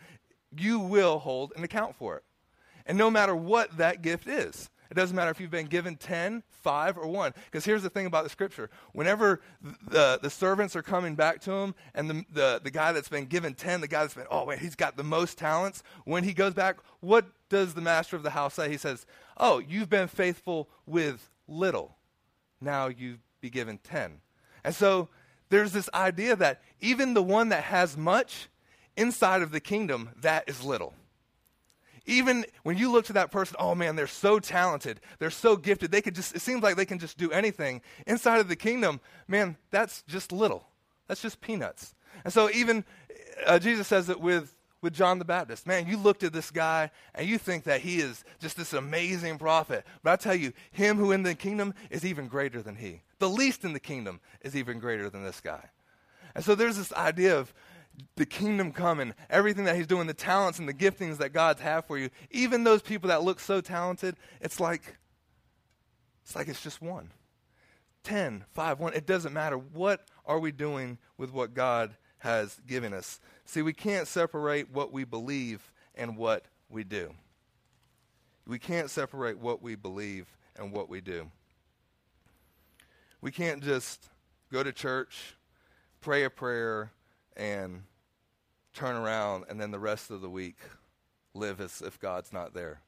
you 0.57 0.79
will 0.79 1.19
hold 1.19 1.53
an 1.57 1.65
account 1.65 1.95
for 1.97 2.17
it. 2.17 2.25
And 2.87 2.99
no 2.99 3.11
matter 3.11 3.35
what 3.35 3.77
that 3.79 4.03
gift 4.03 4.27
is, 4.27 4.71
it 4.93 4.95
doesn't 4.95 5.17
matter 5.17 5.31
if 5.31 5.41
you've 5.41 5.51
been 5.51 5.69
given 5.69 5.97
10, 5.97 6.43
5, 6.51 6.99
or 6.99 7.07
1. 7.07 7.33
Because 7.47 7.65
here's 7.65 7.83
the 7.83 7.89
thing 7.89 8.05
about 8.05 8.25
the 8.25 8.31
scripture. 8.31 8.69
Whenever 8.93 9.41
the, 9.89 10.19
the 10.21 10.29
servants 10.29 10.77
are 10.77 10.83
coming 10.83 11.15
back 11.15 11.41
to 11.43 11.51
him, 11.51 11.75
and 11.95 12.11
the, 12.11 12.25
the, 12.31 12.61
the 12.63 12.71
guy 12.71 12.93
that's 12.93 13.09
been 13.09 13.25
given 13.25 13.55
10, 13.55 13.81
the 13.81 13.89
guy 13.89 14.03
that's 14.03 14.13
been, 14.13 14.27
oh, 14.31 14.45
wait, 14.45 14.59
he's 14.59 14.75
got 14.75 14.99
the 14.99 15.03
most 15.03 15.39
talents, 15.39 15.83
when 16.05 16.25
he 16.25 16.35
goes 16.35 16.53
back, 16.53 16.77
what 17.01 17.25
does 17.49 17.73
the 17.73 17.81
master 17.81 18.17
of 18.17 18.23
the 18.23 18.31
house 18.31 18.53
say? 18.53 18.69
He 18.69 18.77
says, 18.77 19.07
oh, 19.39 19.61
you've 19.61 19.89
been 19.89 20.09
faithful 20.09 20.69
with 20.85 21.31
little. 21.49 21.97
Now 22.61 22.89
you 22.89 23.17
be 23.41 23.49
given 23.49 23.79
10. 23.79 24.21
And 24.63 24.75
so 24.75 25.09
there's 25.49 25.73
this 25.73 25.89
idea 25.95 26.37
that 26.37 26.61
even 26.81 27.15
the 27.15 27.23
one 27.23 27.49
that 27.49 27.65
has 27.65 27.97
much, 27.97 28.49
inside 28.95 29.41
of 29.41 29.53
the 29.53 29.61
kingdom, 29.61 30.11
that 30.21 30.45
is 30.49 30.63
little. 30.63 30.93
Even 32.07 32.45
when 32.65 32.77
you 32.77 32.91
look 32.91 33.05
to 33.07 33.13
that 33.13 33.31
person, 33.31 33.57
oh 33.59 33.75
man, 33.75 33.97
they're 33.97 34.07
so 34.07 34.39
talented, 34.39 35.01
they're 35.19 35.31
so 35.31 35.57
gifted, 35.57 35.93
they 35.93 36.03
could 36.03 36.15
just, 36.15 36.35
it 36.35 36.41
seems 36.41 36.63
like 36.63 36.77
they 36.77 36.85
can 36.85 36.99
just 36.99 37.17
do 37.17 37.31
anything. 37.31 37.81
Inside 38.07 38.41
of 38.41 38.49
the 38.49 38.57
kingdom, 38.57 39.01
man, 39.29 39.57
that's 39.71 40.03
just 40.03 40.33
little. 40.33 40.67
That's 41.07 41.23
just 41.23 41.41
peanuts. 41.41 41.95
And 42.25 42.33
so 42.33 42.51
even 42.51 42.85
uh, 43.47 43.59
Jesus 43.59 43.87
says 43.87 44.09
it 44.09 44.21
with, 44.21 44.55
with 44.81 44.93
John 44.93 45.19
the 45.19 45.25
Baptist. 45.25 45.67
Man, 45.67 45.87
you 45.87 45.97
looked 45.97 46.23
at 46.23 46.33
this 46.33 46.51
guy 46.51 46.91
and 47.15 47.29
you 47.29 47.39
think 47.39 47.65
that 47.65 47.81
he 47.81 48.01
is 48.01 48.25
just 48.41 48.57
this 48.57 48.73
amazing 48.73 49.39
prophet. 49.39 49.87
But 50.03 50.13
I 50.13 50.17
tell 50.17 50.35
you, 50.35 50.53
him 50.73 50.97
who 50.97 51.13
in 51.13 51.23
the 51.23 51.35
kingdom 51.35 51.75
is 51.91 52.05
even 52.05 52.27
greater 52.27 52.63
than 52.63 52.77
he. 52.77 53.03
The 53.19 53.29
least 53.29 53.65
in 53.65 53.73
the 53.73 53.81
kingdom 53.81 54.21
is 54.41 54.57
even 54.57 54.81
greater 54.81 55.09
than 55.09 55.23
this 55.23 55.41
guy. 55.41 55.71
And 56.35 56.45
so 56.45 56.55
there's 56.55 56.77
this 56.77 56.93
idea 56.95 57.39
of 57.39 57.53
the 58.17 58.27
kingdom 58.27 58.73
coming, 58.73 59.15
everything 59.31 59.65
that 59.65 59.77
he's 59.77 59.87
doing, 59.87 60.07
the 60.07 60.15
talents 60.15 60.59
and 60.59 60.69
the 60.69 60.75
giftings 60.75 61.19
that 61.19 61.33
God's 61.33 61.61
have 61.61 61.87
for 61.87 61.99
you, 61.99 62.11
even 62.31 62.65
those 62.65 62.83
people 62.83 63.09
that 63.09 63.23
look 63.23 63.41
so 63.41 63.61
talented, 63.61 64.17
it's 64.41 64.61
like 64.61 64.97
it's 66.25 66.37
like 66.37 66.49
it's 66.49 66.63
just 66.63 66.81
one. 66.81 67.11
10, 68.05 68.45
5, 68.53 68.81
1, 68.81 68.95
it 68.95 69.07
doesn't 69.07 69.33
matter. 69.33 69.57
What 69.57 70.05
are 70.27 70.39
we 70.39 70.51
doing 70.51 70.99
with 71.19 71.33
what 71.33 71.55
God 71.55 71.95
has 72.19 72.61
given 72.67 72.93
us? 72.93 73.21
See, 73.45 73.63
we 73.63 73.73
can't 73.73 74.09
separate 74.09 74.71
what 74.71 74.93
we 74.93 75.05
believe 75.05 75.73
and 75.95 76.17
what 76.17 76.47
we 76.69 76.85
do. 76.85 77.13
We 78.47 78.59
can't 78.59 78.91
separate 78.91 79.39
what 79.39 79.63
we 79.63 79.77
believe 79.77 80.27
and 80.57 80.73
what 80.73 80.89
we 80.89 81.01
do. 81.01 81.31
We 83.21 83.31
can't 83.31 83.63
just 83.63 84.09
go 84.53 84.65
to 84.65 84.73
church, 84.73 85.37
pray 86.01 86.25
a 86.25 86.31
prayer, 86.31 86.91
and 87.37 87.83
turn 88.75 88.97
around 88.97 89.45
and 89.49 89.61
then 89.61 89.71
the 89.71 89.79
rest 89.79 90.11
of 90.11 90.21
the 90.21 90.31
week 90.31 90.59
live 91.35 91.61
as 91.61 91.83
if 91.83 91.99
God's 92.01 92.33
not 92.33 92.55
there. 92.55 92.81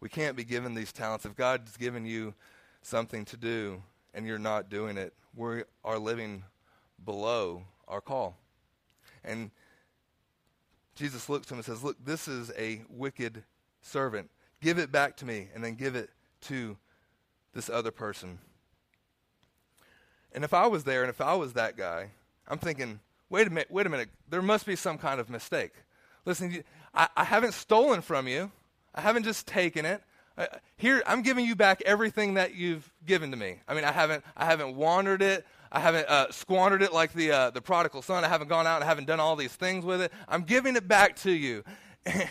We 0.00 0.08
can't 0.08 0.36
be 0.36 0.44
given 0.44 0.74
these 0.74 0.92
talents. 0.92 1.24
If 1.24 1.34
God's 1.34 1.76
given 1.76 2.04
you 2.04 2.34
something 2.82 3.24
to 3.26 3.36
do 3.36 3.82
and 4.12 4.26
you're 4.26 4.38
not 4.38 4.68
doing 4.68 4.96
it, 4.96 5.14
we 5.34 5.62
are 5.84 5.98
living 5.98 6.44
below 7.04 7.62
our 7.88 8.00
call. 8.00 8.36
And 9.24 9.50
Jesus 10.94 11.28
looks 11.28 11.46
to 11.46 11.54
him 11.54 11.58
and 11.58 11.64
says, 11.64 11.82
Look, 11.82 11.96
this 12.04 12.28
is 12.28 12.52
a 12.56 12.82
wicked 12.88 13.42
servant. 13.82 14.30
Give 14.60 14.78
it 14.78 14.92
back 14.92 15.16
to 15.18 15.24
me, 15.24 15.48
and 15.54 15.62
then 15.62 15.74
give 15.74 15.96
it 15.96 16.10
to 16.42 16.76
this 17.52 17.68
other 17.68 17.90
person. 17.90 18.38
And 20.32 20.44
if 20.44 20.54
I 20.54 20.66
was 20.66 20.84
there 20.84 21.02
and 21.02 21.10
if 21.10 21.20
I 21.20 21.34
was 21.34 21.52
that 21.52 21.76
guy, 21.76 22.10
I'm 22.48 22.58
thinking, 22.58 23.00
wait 23.34 23.48
a 23.48 23.50
minute, 23.50 23.68
wait 23.68 23.84
a 23.84 23.88
minute, 23.88 24.10
there 24.28 24.40
must 24.40 24.64
be 24.64 24.76
some 24.76 24.96
kind 24.96 25.18
of 25.18 25.28
mistake. 25.28 25.72
Listen, 26.24 26.62
I, 26.94 27.08
I 27.16 27.24
haven't 27.24 27.52
stolen 27.52 28.00
from 28.00 28.28
you, 28.28 28.52
I 28.94 29.00
haven't 29.00 29.24
just 29.24 29.48
taken 29.48 29.84
it. 29.84 30.04
Uh, 30.38 30.46
here, 30.76 31.02
I'm 31.04 31.22
giving 31.22 31.44
you 31.44 31.56
back 31.56 31.82
everything 31.84 32.34
that 32.34 32.54
you've 32.54 32.88
given 33.04 33.32
to 33.32 33.36
me. 33.36 33.56
I 33.66 33.74
mean, 33.74 33.82
I 33.82 33.90
haven't, 33.90 34.24
I 34.36 34.44
haven't 34.44 34.76
wandered 34.76 35.20
it. 35.20 35.44
I 35.70 35.80
haven't 35.80 36.08
uh, 36.08 36.30
squandered 36.30 36.82
it 36.82 36.92
like 36.92 37.12
the, 37.12 37.32
uh, 37.32 37.50
the 37.50 37.60
prodigal 37.60 38.02
son. 38.02 38.24
I 38.24 38.28
haven't 38.28 38.48
gone 38.48 38.66
out 38.66 38.76
and 38.76 38.84
I 38.84 38.86
haven't 38.86 39.06
done 39.06 39.20
all 39.20 39.34
these 39.34 39.54
things 39.54 39.84
with 39.84 40.00
it. 40.00 40.12
I'm 40.28 40.42
giving 40.42 40.76
it 40.76 40.86
back 40.86 41.16
to 41.20 41.30
you. 41.30 41.64
and 42.06 42.28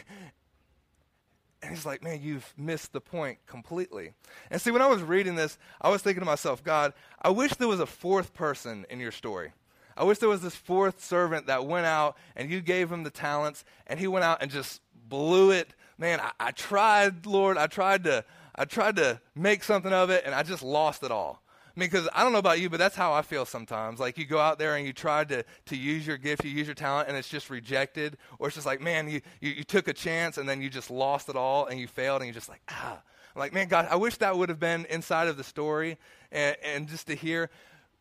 he's 1.69 1.85
like, 1.85 2.03
man, 2.03 2.21
you've 2.21 2.53
missed 2.57 2.93
the 2.93 3.01
point 3.01 3.39
completely. 3.45 4.13
And 4.51 4.61
see, 4.61 4.71
when 4.71 4.81
I 4.81 4.87
was 4.87 5.01
reading 5.01 5.35
this, 5.35 5.57
I 5.81 5.89
was 5.89 6.01
thinking 6.01 6.21
to 6.21 6.25
myself, 6.25 6.63
God, 6.63 6.93
I 7.21 7.29
wish 7.29 7.53
there 7.55 7.69
was 7.69 7.79
a 7.81 7.85
fourth 7.85 8.33
person 8.33 8.85
in 8.89 8.99
your 8.99 9.11
story. 9.11 9.53
I 9.95 10.03
wish 10.03 10.17
there 10.17 10.29
was 10.29 10.41
this 10.41 10.55
fourth 10.55 11.03
servant 11.03 11.47
that 11.47 11.65
went 11.65 11.85
out 11.85 12.17
and 12.35 12.49
you 12.49 12.61
gave 12.61 12.91
him 12.91 13.03
the 13.03 13.09
talents 13.09 13.63
and 13.87 13.99
he 13.99 14.07
went 14.07 14.25
out 14.25 14.41
and 14.41 14.49
just 14.51 14.81
blew 15.07 15.51
it. 15.51 15.73
Man, 15.97 16.19
I, 16.19 16.31
I 16.39 16.51
tried, 16.51 17.25
Lord, 17.25 17.57
I 17.57 17.67
tried 17.67 18.03
to 18.05 18.25
I 18.55 18.65
tried 18.65 18.97
to 18.97 19.19
make 19.35 19.63
something 19.63 19.91
of 19.91 20.09
it 20.09 20.23
and 20.25 20.35
I 20.35 20.43
just 20.43 20.61
lost 20.61 21.03
it 21.03 21.11
all. 21.11 21.41
I 21.75 21.79
mean, 21.79 21.89
because 21.89 22.07
I 22.13 22.23
don't 22.23 22.33
know 22.33 22.39
about 22.39 22.59
you, 22.59 22.69
but 22.69 22.77
that's 22.77 22.95
how 22.95 23.13
I 23.13 23.23
feel 23.23 23.45
sometimes. 23.45 23.99
Like 23.99 24.19
you 24.19 24.25
go 24.25 24.37
out 24.37 24.59
there 24.59 24.75
and 24.75 24.85
you 24.85 24.93
try 24.93 25.23
to, 25.23 25.43
to 25.65 25.75
use 25.75 26.05
your 26.05 26.17
gift, 26.17 26.45
you 26.45 26.51
use 26.51 26.67
your 26.67 26.75
talent, 26.75 27.09
and 27.09 27.17
it's 27.17 27.29
just 27.29 27.49
rejected. 27.49 28.17
Or 28.37 28.47
it's 28.47 28.55
just 28.55 28.67
like, 28.67 28.79
man, 28.79 29.09
you, 29.09 29.21
you, 29.41 29.51
you 29.51 29.63
took 29.63 29.87
a 29.87 29.93
chance 29.93 30.37
and 30.37 30.47
then 30.47 30.61
you 30.61 30.69
just 30.69 30.91
lost 30.91 31.29
it 31.29 31.35
all 31.35 31.65
and 31.65 31.79
you 31.79 31.87
failed 31.87 32.21
and 32.21 32.27
you're 32.27 32.35
just 32.35 32.49
like, 32.49 32.61
ah. 32.69 33.01
I'm 33.35 33.39
like, 33.39 33.53
man, 33.53 33.67
God, 33.67 33.87
I 33.89 33.95
wish 33.95 34.17
that 34.17 34.37
would 34.37 34.49
have 34.49 34.59
been 34.59 34.85
inside 34.85 35.27
of 35.27 35.37
the 35.37 35.43
story 35.43 35.97
and, 36.31 36.55
and 36.63 36.87
just 36.87 37.07
to 37.07 37.15
hear. 37.15 37.49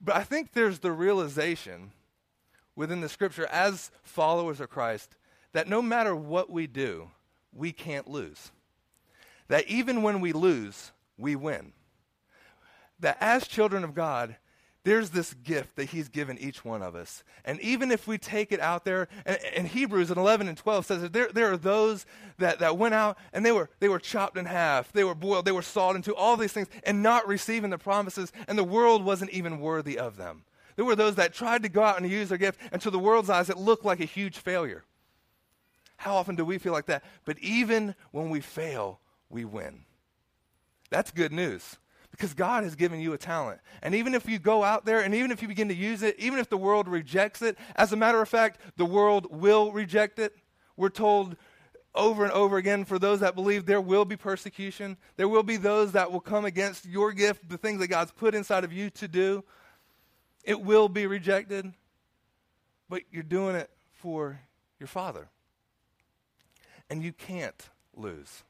But 0.02 0.16
I 0.16 0.24
think 0.24 0.52
there's 0.52 0.80
the 0.80 0.92
realization 0.92 1.92
within 2.74 3.00
the 3.00 3.08
scripture 3.08 3.46
as 3.46 3.90
followers 4.02 4.60
of 4.60 4.68
Christ 4.68 5.16
that 5.52 5.68
no 5.68 5.80
matter 5.80 6.16
what 6.16 6.50
we 6.50 6.66
do, 6.66 7.10
we 7.52 7.72
can't 7.72 8.08
lose. 8.08 8.50
That 9.48 9.68
even 9.68 10.02
when 10.02 10.20
we 10.20 10.32
lose, 10.32 10.92
we 11.18 11.36
win. 11.36 11.72
That 13.00 13.18
as 13.20 13.46
children 13.46 13.84
of 13.84 13.94
God, 13.94 14.36
there's 14.84 15.10
this 15.10 15.32
gift 15.34 15.76
that 15.76 15.84
he's 15.90 16.08
given 16.08 16.36
each 16.38 16.64
one 16.64 16.82
of 16.82 16.96
us. 16.96 17.22
And 17.44 17.60
even 17.60 17.92
if 17.92 18.08
we 18.08 18.18
take 18.18 18.50
it 18.50 18.60
out 18.60 18.84
there, 18.84 19.08
and, 19.24 19.38
and, 19.56 19.68
Hebrews 19.68 20.10
in 20.10 20.18
11 20.18 20.48
and 20.48 20.56
12 20.56 20.86
says 20.86 21.02
that 21.02 21.12
there, 21.12 21.28
there 21.28 21.52
are 21.52 21.56
those 21.56 22.04
that, 22.38 22.58
that 22.58 22.76
went 22.76 22.94
out 22.94 23.16
and 23.32 23.46
they 23.46 23.52
were, 23.52 23.70
they 23.78 23.88
were 23.88 24.00
chopped 24.00 24.36
in 24.36 24.44
half, 24.44 24.92
they 24.92 25.04
were 25.04 25.14
boiled, 25.14 25.44
they 25.44 25.52
were 25.52 25.62
sawed 25.62 25.94
into, 25.94 26.14
all 26.14 26.36
these 26.36 26.52
things, 26.52 26.68
and 26.82 27.02
not 27.02 27.28
receiving 27.28 27.70
the 27.70 27.78
promises, 27.78 28.32
and 28.48 28.58
the 28.58 28.64
world 28.64 29.04
wasn't 29.04 29.30
even 29.30 29.60
worthy 29.60 29.98
of 29.98 30.16
them. 30.16 30.44
There 30.74 30.84
were 30.84 30.96
those 30.96 31.14
that 31.14 31.32
tried 31.32 31.62
to 31.62 31.68
go 31.68 31.82
out 31.82 32.00
and 32.00 32.10
use 32.10 32.28
their 32.28 32.38
gift, 32.38 32.58
and 32.72 32.82
to 32.82 32.90
the 32.90 32.98
world's 32.98 33.30
eyes, 33.30 33.50
it 33.50 33.58
looked 33.58 33.84
like 33.84 34.00
a 34.00 34.04
huge 34.04 34.38
failure. 34.38 34.84
How 35.96 36.16
often 36.16 36.34
do 36.34 36.44
we 36.44 36.58
feel 36.58 36.72
like 36.72 36.86
that? 36.86 37.04
But 37.24 37.38
even 37.38 37.94
when 38.10 38.30
we 38.30 38.40
fail, 38.40 38.98
we 39.30 39.44
win. 39.44 39.84
That's 40.90 41.12
good 41.12 41.32
news 41.32 41.78
because 42.12 42.34
God 42.34 42.62
has 42.62 42.76
given 42.76 43.00
you 43.00 43.14
a 43.14 43.18
talent. 43.18 43.60
And 43.82 43.94
even 43.94 44.14
if 44.14 44.28
you 44.28 44.38
go 44.38 44.62
out 44.62 44.84
there 44.84 45.00
and 45.00 45.14
even 45.14 45.32
if 45.32 45.42
you 45.42 45.48
begin 45.48 45.68
to 45.68 45.74
use 45.74 46.02
it, 46.02 46.14
even 46.18 46.38
if 46.38 46.48
the 46.48 46.56
world 46.56 46.86
rejects 46.86 47.42
it, 47.42 47.58
as 47.74 47.92
a 47.92 47.96
matter 47.96 48.22
of 48.22 48.28
fact, 48.28 48.60
the 48.76 48.84
world 48.84 49.26
will 49.30 49.72
reject 49.72 50.18
it. 50.18 50.36
We're 50.76 50.90
told 50.90 51.36
over 51.94 52.22
and 52.22 52.32
over 52.32 52.58
again 52.58 52.84
for 52.84 52.98
those 52.98 53.20
that 53.20 53.34
believe 53.34 53.66
there 53.66 53.80
will 53.80 54.04
be 54.04 54.16
persecution. 54.16 54.96
There 55.16 55.28
will 55.28 55.42
be 55.42 55.56
those 55.56 55.92
that 55.92 56.12
will 56.12 56.20
come 56.20 56.44
against 56.44 56.86
your 56.86 57.12
gift, 57.12 57.48
the 57.48 57.58
things 57.58 57.80
that 57.80 57.88
God's 57.88 58.12
put 58.12 58.34
inside 58.34 58.64
of 58.64 58.72
you 58.72 58.90
to 58.90 59.08
do. 59.08 59.42
It 60.44 60.60
will 60.60 60.88
be 60.88 61.06
rejected, 61.06 61.72
but 62.88 63.02
you're 63.10 63.22
doing 63.22 63.56
it 63.56 63.70
for 63.94 64.40
your 64.78 64.86
Father. 64.86 65.28
And 66.90 67.02
you 67.02 67.12
can't 67.12 67.68
lose. 67.96 68.42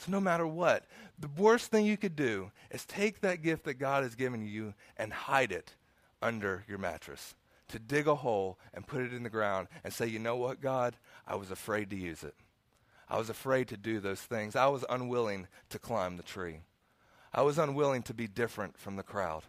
So, 0.00 0.10
no 0.10 0.20
matter 0.20 0.46
what, 0.46 0.86
the 1.18 1.28
worst 1.28 1.70
thing 1.70 1.84
you 1.84 1.98
could 1.98 2.16
do 2.16 2.52
is 2.70 2.86
take 2.86 3.20
that 3.20 3.42
gift 3.42 3.64
that 3.64 3.74
God 3.74 4.02
has 4.02 4.14
given 4.14 4.46
you 4.46 4.72
and 4.96 5.12
hide 5.12 5.52
it 5.52 5.74
under 6.22 6.64
your 6.66 6.78
mattress. 6.78 7.34
To 7.68 7.78
dig 7.78 8.06
a 8.06 8.14
hole 8.14 8.58
and 8.72 8.86
put 8.86 9.02
it 9.02 9.12
in 9.12 9.24
the 9.24 9.28
ground 9.28 9.68
and 9.84 9.92
say, 9.92 10.06
you 10.06 10.18
know 10.18 10.36
what, 10.36 10.62
God? 10.62 10.96
I 11.28 11.36
was 11.36 11.50
afraid 11.50 11.90
to 11.90 11.96
use 11.96 12.22
it. 12.22 12.34
I 13.10 13.18
was 13.18 13.28
afraid 13.28 13.68
to 13.68 13.76
do 13.76 14.00
those 14.00 14.22
things. 14.22 14.56
I 14.56 14.68
was 14.68 14.86
unwilling 14.88 15.48
to 15.68 15.78
climb 15.78 16.16
the 16.16 16.22
tree. 16.22 16.60
I 17.34 17.42
was 17.42 17.58
unwilling 17.58 18.02
to 18.04 18.14
be 18.14 18.26
different 18.26 18.78
from 18.78 18.96
the 18.96 19.02
crowd. 19.02 19.42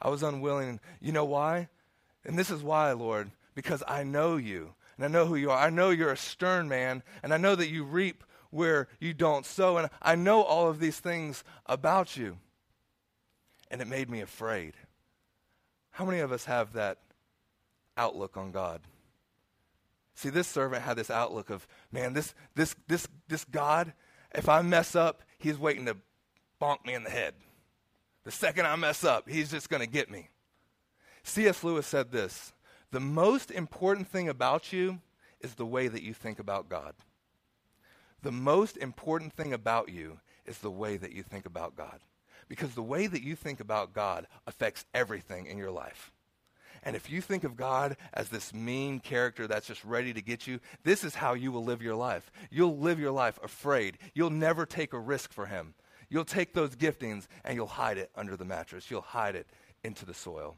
I 0.00 0.08
was 0.08 0.24
unwilling. 0.24 0.80
You 1.00 1.12
know 1.12 1.24
why? 1.24 1.68
And 2.24 2.36
this 2.36 2.50
is 2.50 2.64
why, 2.64 2.90
Lord, 2.92 3.30
because 3.54 3.84
I 3.86 4.02
know 4.02 4.36
you 4.36 4.74
and 4.96 5.04
I 5.04 5.08
know 5.08 5.24
who 5.24 5.36
you 5.36 5.52
are. 5.52 5.58
I 5.58 5.70
know 5.70 5.90
you're 5.90 6.10
a 6.10 6.16
stern 6.16 6.68
man 6.68 7.04
and 7.22 7.32
I 7.32 7.36
know 7.36 7.54
that 7.54 7.70
you 7.70 7.84
reap 7.84 8.24
where 8.52 8.86
you 9.00 9.14
don't 9.14 9.44
sow. 9.44 9.78
And 9.78 9.88
I 10.00 10.14
know 10.14 10.42
all 10.42 10.68
of 10.68 10.78
these 10.78 11.00
things 11.00 11.42
about 11.66 12.16
you. 12.16 12.38
and 13.70 13.80
it 13.80 13.88
made 13.88 14.10
me 14.10 14.20
afraid. 14.20 14.74
How 15.92 16.04
many 16.04 16.20
of 16.20 16.30
us 16.30 16.44
have 16.44 16.74
that 16.74 16.98
outlook 17.96 18.36
on 18.36 18.52
God? 18.52 18.82
See, 20.14 20.28
this 20.28 20.46
servant 20.46 20.82
had 20.82 20.98
this 20.98 21.10
outlook 21.10 21.48
of, 21.48 21.66
man, 21.90 22.12
this, 22.12 22.34
this, 22.54 22.76
this, 22.86 23.08
this 23.28 23.46
God, 23.46 23.94
if 24.34 24.46
I 24.46 24.60
mess 24.60 24.94
up, 24.94 25.22
he's 25.38 25.58
waiting 25.58 25.86
to 25.86 25.96
bonk 26.60 26.84
me 26.84 26.92
in 26.92 27.02
the 27.02 27.10
head. 27.10 27.32
The 28.24 28.30
second 28.30 28.66
I 28.66 28.76
mess 28.76 29.04
up, 29.04 29.26
he's 29.26 29.50
just 29.50 29.70
going 29.70 29.80
to 29.80 29.88
get 29.88 30.10
me. 30.10 30.28
C.S. 31.22 31.64
Lewis 31.64 31.86
said 31.86 32.12
this 32.12 32.52
The 32.90 33.00
most 33.00 33.50
important 33.50 34.08
thing 34.08 34.28
about 34.28 34.70
you 34.72 35.00
is 35.40 35.54
the 35.54 35.66
way 35.66 35.88
that 35.88 36.02
you 36.02 36.12
think 36.12 36.38
about 36.38 36.68
God. 36.68 36.94
The 38.22 38.32
most 38.32 38.76
important 38.76 39.32
thing 39.32 39.52
about 39.52 39.88
you 39.88 40.20
is 40.46 40.58
the 40.58 40.70
way 40.70 40.96
that 40.96 41.12
you 41.12 41.22
think 41.22 41.46
about 41.46 41.76
God. 41.76 42.00
Because 42.48 42.74
the 42.74 42.82
way 42.82 43.06
that 43.06 43.22
you 43.22 43.36
think 43.36 43.60
about 43.60 43.92
God 43.92 44.26
affects 44.46 44.84
everything 44.94 45.46
in 45.46 45.58
your 45.58 45.70
life. 45.70 46.12
And 46.84 46.96
if 46.96 47.10
you 47.10 47.20
think 47.20 47.44
of 47.44 47.56
God 47.56 47.96
as 48.12 48.28
this 48.28 48.52
mean 48.52 48.98
character 48.98 49.46
that's 49.46 49.68
just 49.68 49.84
ready 49.84 50.12
to 50.12 50.20
get 50.20 50.46
you, 50.46 50.58
this 50.82 51.04
is 51.04 51.14
how 51.14 51.34
you 51.34 51.52
will 51.52 51.64
live 51.64 51.80
your 51.80 51.94
life. 51.94 52.30
You'll 52.50 52.76
live 52.76 52.98
your 52.98 53.12
life 53.12 53.38
afraid. 53.42 53.98
You'll 54.14 54.30
never 54.30 54.66
take 54.66 54.92
a 54.92 54.98
risk 54.98 55.32
for 55.32 55.46
Him. 55.46 55.74
You'll 56.08 56.24
take 56.24 56.52
those 56.52 56.76
giftings 56.76 57.26
and 57.44 57.54
you'll 57.54 57.66
hide 57.68 57.98
it 57.98 58.10
under 58.16 58.36
the 58.36 58.44
mattress. 58.44 58.90
You'll 58.90 59.00
hide 59.00 59.36
it 59.36 59.46
into 59.84 60.04
the 60.04 60.14
soil. 60.14 60.56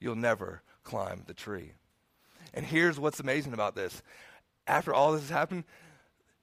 You'll 0.00 0.14
never 0.14 0.62
climb 0.84 1.24
the 1.26 1.34
tree. 1.34 1.72
And 2.54 2.64
here's 2.64 2.98
what's 2.98 3.20
amazing 3.20 3.52
about 3.52 3.74
this. 3.74 4.02
After 4.66 4.94
all 4.94 5.12
this 5.12 5.22
has 5.22 5.30
happened, 5.30 5.64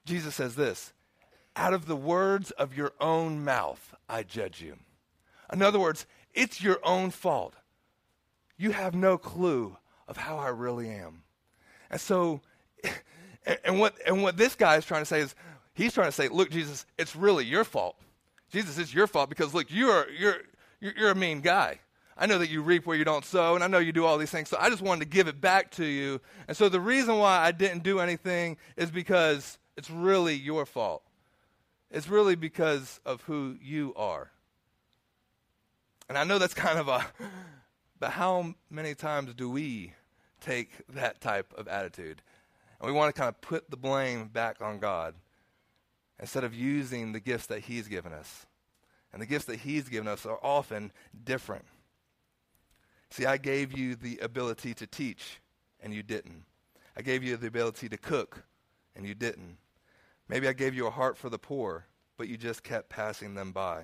Jesus 0.05 0.35
says 0.35 0.55
this 0.55 0.93
Out 1.55 1.73
of 1.73 1.87
the 1.87 1.95
words 1.95 2.51
of 2.51 2.75
your 2.75 2.93
own 3.01 3.43
mouth, 3.43 3.95
I 4.07 4.23
judge 4.23 4.61
you. 4.61 4.77
In 5.51 5.61
other 5.61 5.79
words, 5.79 6.05
it's 6.33 6.61
your 6.61 6.79
own 6.83 7.11
fault. 7.11 7.55
You 8.57 8.71
have 8.71 8.95
no 8.95 9.17
clue 9.17 9.77
of 10.07 10.17
how 10.17 10.37
I 10.37 10.49
really 10.49 10.89
am. 10.89 11.23
And 11.89 11.99
so, 11.99 12.41
and, 13.63 13.79
what, 13.79 13.95
and 14.05 14.23
what 14.23 14.37
this 14.37 14.55
guy 14.55 14.77
is 14.77 14.85
trying 14.85 15.01
to 15.01 15.05
say 15.05 15.21
is, 15.21 15.35
he's 15.73 15.93
trying 15.93 16.07
to 16.07 16.11
say, 16.11 16.29
look, 16.29 16.49
Jesus, 16.49 16.85
it's 16.97 17.15
really 17.15 17.45
your 17.45 17.63
fault. 17.63 17.95
Jesus, 18.51 18.77
it's 18.77 18.93
your 18.93 19.07
fault 19.07 19.29
because, 19.29 19.53
look, 19.53 19.67
you're, 19.69 20.09
you're, 20.11 20.37
you're 20.79 21.11
a 21.11 21.15
mean 21.15 21.41
guy. 21.41 21.79
I 22.17 22.27
know 22.27 22.37
that 22.37 22.49
you 22.49 22.61
reap 22.61 22.85
where 22.85 22.95
you 22.95 23.03
don't 23.03 23.25
sow, 23.25 23.55
and 23.55 23.63
I 23.63 23.67
know 23.67 23.79
you 23.79 23.91
do 23.91 24.05
all 24.05 24.17
these 24.17 24.31
things. 24.31 24.47
So 24.47 24.57
I 24.57 24.69
just 24.69 24.81
wanted 24.81 25.01
to 25.01 25.09
give 25.09 25.27
it 25.27 25.41
back 25.41 25.71
to 25.71 25.85
you. 25.85 26.21
And 26.47 26.55
so 26.55 26.69
the 26.69 26.79
reason 26.79 27.17
why 27.17 27.39
I 27.39 27.51
didn't 27.51 27.83
do 27.83 27.99
anything 27.99 28.55
is 28.77 28.89
because 28.89 29.57
it's 29.77 29.89
really 29.89 30.35
your 30.35 30.65
fault. 30.65 31.03
It's 31.91 32.07
really 32.07 32.35
because 32.35 32.99
of 33.05 33.21
who 33.23 33.57
you 33.61 33.93
are. 33.95 34.31
And 36.09 36.17
I 36.17 36.23
know 36.23 36.39
that's 36.39 36.53
kind 36.65 36.79
of 36.79 36.87
a, 36.87 37.05
but 37.99 38.11
how 38.11 38.55
many 38.69 38.95
times 38.95 39.33
do 39.33 39.49
we 39.49 39.93
take 40.41 40.71
that 40.89 41.21
type 41.21 41.53
of 41.57 41.67
attitude? 41.67 42.21
And 42.79 42.87
we 42.87 42.93
want 42.93 43.13
to 43.13 43.19
kind 43.19 43.29
of 43.29 43.39
put 43.41 43.69
the 43.69 43.77
blame 43.77 44.27
back 44.27 44.61
on 44.61 44.79
God 44.79 45.15
instead 46.19 46.43
of 46.43 46.53
using 46.53 47.11
the 47.11 47.19
gifts 47.19 47.47
that 47.47 47.61
He's 47.61 47.87
given 47.87 48.13
us. 48.13 48.45
And 49.11 49.21
the 49.21 49.25
gifts 49.25 49.45
that 49.45 49.59
He's 49.59 49.87
given 49.87 50.07
us 50.07 50.25
are 50.25 50.39
often 50.43 50.91
different. 51.23 51.65
See, 53.09 53.25
I 53.25 53.37
gave 53.37 53.77
you 53.77 53.95
the 53.95 54.17
ability 54.19 54.73
to 54.73 54.87
teach, 54.87 55.39
and 55.81 55.93
you 55.93 56.03
didn't. 56.03 56.43
I 56.97 57.01
gave 57.01 57.23
you 57.23 57.37
the 57.37 57.47
ability 57.47 57.87
to 57.89 57.97
cook, 57.97 58.43
and 58.95 59.05
you 59.05 59.15
didn't. 59.15 59.57
Maybe 60.27 60.47
I 60.47 60.53
gave 60.53 60.73
you 60.73 60.87
a 60.87 60.91
heart 60.91 61.17
for 61.17 61.29
the 61.29 61.37
poor, 61.37 61.85
but 62.17 62.27
you 62.27 62.37
just 62.37 62.63
kept 62.63 62.89
passing 62.89 63.35
them 63.35 63.51
by. 63.51 63.83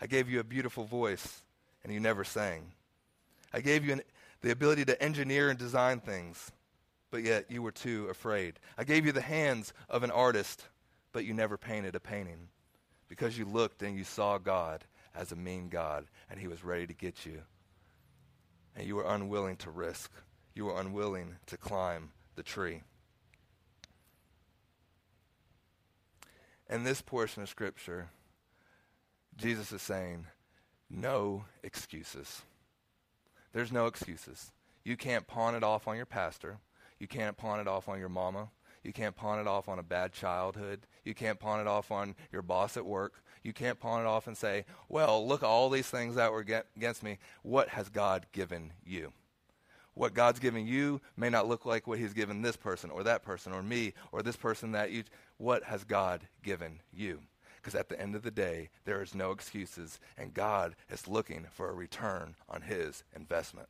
I 0.00 0.06
gave 0.06 0.28
you 0.28 0.40
a 0.40 0.44
beautiful 0.44 0.84
voice, 0.84 1.42
and 1.82 1.92
you 1.92 2.00
never 2.00 2.24
sang. 2.24 2.72
I 3.52 3.60
gave 3.60 3.84
you 3.84 3.94
an, 3.94 4.02
the 4.42 4.50
ability 4.50 4.84
to 4.86 5.02
engineer 5.02 5.48
and 5.48 5.58
design 5.58 6.00
things, 6.00 6.50
but 7.10 7.22
yet 7.22 7.50
you 7.50 7.62
were 7.62 7.72
too 7.72 8.08
afraid. 8.10 8.58
I 8.76 8.84
gave 8.84 9.06
you 9.06 9.12
the 9.12 9.20
hands 9.20 9.72
of 9.88 10.02
an 10.02 10.10
artist, 10.10 10.66
but 11.12 11.24
you 11.24 11.32
never 11.32 11.56
painted 11.56 11.94
a 11.94 12.00
painting 12.00 12.48
because 13.08 13.38
you 13.38 13.44
looked 13.44 13.82
and 13.82 13.96
you 13.96 14.04
saw 14.04 14.36
God 14.36 14.84
as 15.14 15.32
a 15.32 15.36
mean 15.36 15.68
God, 15.68 16.06
and 16.28 16.40
He 16.40 16.48
was 16.48 16.64
ready 16.64 16.86
to 16.86 16.92
get 16.92 17.24
you. 17.24 17.42
And 18.76 18.86
you 18.86 18.96
were 18.96 19.06
unwilling 19.06 19.56
to 19.58 19.70
risk, 19.70 20.10
you 20.54 20.64
were 20.66 20.80
unwilling 20.80 21.36
to 21.46 21.56
climb 21.56 22.10
the 22.34 22.42
tree. 22.42 22.82
In 26.68 26.84
this 26.84 27.02
portion 27.02 27.42
of 27.42 27.48
Scripture, 27.48 28.08
Jesus 29.36 29.72
is 29.72 29.82
saying, 29.82 30.26
no 30.88 31.44
excuses. 31.62 32.42
There's 33.52 33.72
no 33.72 33.86
excuses. 33.86 34.52
You 34.84 34.96
can't 34.96 35.26
pawn 35.26 35.54
it 35.54 35.62
off 35.62 35.86
on 35.88 35.96
your 35.96 36.06
pastor. 36.06 36.58
You 36.98 37.06
can't 37.06 37.36
pawn 37.36 37.60
it 37.60 37.68
off 37.68 37.88
on 37.88 37.98
your 37.98 38.08
mama. 38.08 38.48
You 38.82 38.92
can't 38.92 39.16
pawn 39.16 39.38
it 39.38 39.46
off 39.46 39.68
on 39.68 39.78
a 39.78 39.82
bad 39.82 40.12
childhood. 40.12 40.86
You 41.04 41.14
can't 41.14 41.38
pawn 41.38 41.60
it 41.60 41.66
off 41.66 41.90
on 41.90 42.14
your 42.32 42.42
boss 42.42 42.76
at 42.76 42.84
work. 42.84 43.22
You 43.42 43.52
can't 43.52 43.80
pawn 43.80 44.02
it 44.02 44.06
off 44.06 44.26
and 44.26 44.36
say, 44.36 44.64
well, 44.88 45.26
look 45.26 45.42
at 45.42 45.46
all 45.46 45.70
these 45.70 45.88
things 45.88 46.14
that 46.16 46.32
were 46.32 46.44
against 46.76 47.02
me. 47.02 47.18
What 47.42 47.70
has 47.70 47.88
God 47.88 48.26
given 48.32 48.72
you? 48.84 49.12
What 49.94 50.14
God's 50.14 50.40
given 50.40 50.66
you 50.66 51.00
may 51.16 51.30
not 51.30 51.48
look 51.48 51.64
like 51.64 51.86
what 51.86 51.98
He's 51.98 52.12
given 52.12 52.42
this 52.42 52.56
person 52.56 52.90
or 52.90 53.02
that 53.04 53.22
person 53.22 53.52
or 53.52 53.62
me 53.62 53.94
or 54.12 54.22
this 54.22 54.36
person 54.36 54.72
that 54.72 54.90
you. 54.90 55.04
What 55.38 55.64
has 55.64 55.84
God 55.84 56.22
given 56.42 56.80
you? 56.92 57.20
Because 57.56 57.74
at 57.74 57.88
the 57.88 58.00
end 58.00 58.14
of 58.14 58.22
the 58.22 58.30
day, 58.30 58.68
there 58.84 59.02
is 59.02 59.14
no 59.14 59.30
excuses, 59.30 59.98
and 60.18 60.34
God 60.34 60.76
is 60.90 61.08
looking 61.08 61.46
for 61.50 61.70
a 61.70 61.74
return 61.74 62.34
on 62.48 62.62
His 62.62 63.04
investment. 63.16 63.68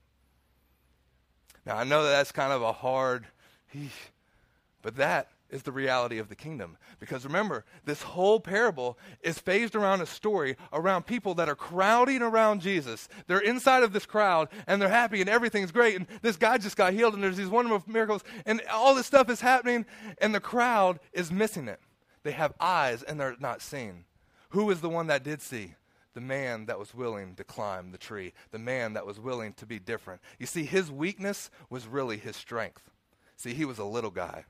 Now, 1.64 1.76
I 1.76 1.84
know 1.84 2.02
that 2.02 2.10
that's 2.10 2.32
kind 2.32 2.52
of 2.52 2.62
a 2.62 2.72
hard, 2.72 3.26
but 4.82 4.96
that 4.96 5.28
is 5.50 5.62
the 5.62 5.72
reality 5.72 6.18
of 6.18 6.28
the 6.28 6.34
kingdom. 6.34 6.76
Because 6.98 7.24
remember, 7.24 7.64
this 7.84 8.02
whole 8.02 8.40
parable 8.40 8.98
is 9.22 9.38
phased 9.38 9.74
around 9.74 10.00
a 10.00 10.06
story 10.06 10.56
around 10.72 11.06
people 11.06 11.34
that 11.34 11.48
are 11.48 11.54
crowding 11.54 12.22
around 12.22 12.60
Jesus. 12.60 13.08
They're 13.26 13.38
inside 13.38 13.82
of 13.82 13.92
this 13.92 14.06
crowd 14.06 14.48
and 14.66 14.80
they're 14.80 14.88
happy 14.88 15.20
and 15.20 15.30
everything's 15.30 15.72
great. 15.72 15.96
And 15.96 16.06
this 16.22 16.36
guy 16.36 16.58
just 16.58 16.76
got 16.76 16.92
healed 16.92 17.14
and 17.14 17.22
there's 17.22 17.36
these 17.36 17.48
wonderful 17.48 17.82
miracles 17.86 18.24
and 18.46 18.62
all 18.72 18.94
this 18.94 19.06
stuff 19.06 19.30
is 19.30 19.40
happening 19.40 19.86
and 20.18 20.34
the 20.34 20.40
crowd 20.40 20.98
is 21.12 21.30
missing 21.30 21.68
it. 21.68 21.80
They 22.22 22.32
have 22.32 22.54
eyes 22.58 23.02
and 23.02 23.20
they're 23.20 23.36
not 23.38 23.62
seeing. 23.62 24.04
Who 24.50 24.70
is 24.70 24.80
the 24.80 24.88
one 24.88 25.08
that 25.08 25.22
did 25.22 25.42
see? 25.42 25.74
The 26.14 26.20
man 26.20 26.66
that 26.66 26.78
was 26.78 26.94
willing 26.94 27.34
to 27.34 27.44
climb 27.44 27.90
the 27.90 27.98
tree, 27.98 28.32
the 28.52 28.58
man 28.58 28.92
that 28.92 29.04
was 29.04 29.18
willing 29.18 29.52
to 29.54 29.66
be 29.66 29.80
different. 29.80 30.20
You 30.38 30.46
see, 30.46 30.64
his 30.64 30.90
weakness 30.90 31.50
was 31.70 31.88
really 31.88 32.18
his 32.18 32.36
strength. 32.36 32.90
See, 33.36 33.52
he 33.52 33.64
was 33.64 33.78
a 33.78 33.84
little 33.84 34.12
guy. 34.12 34.44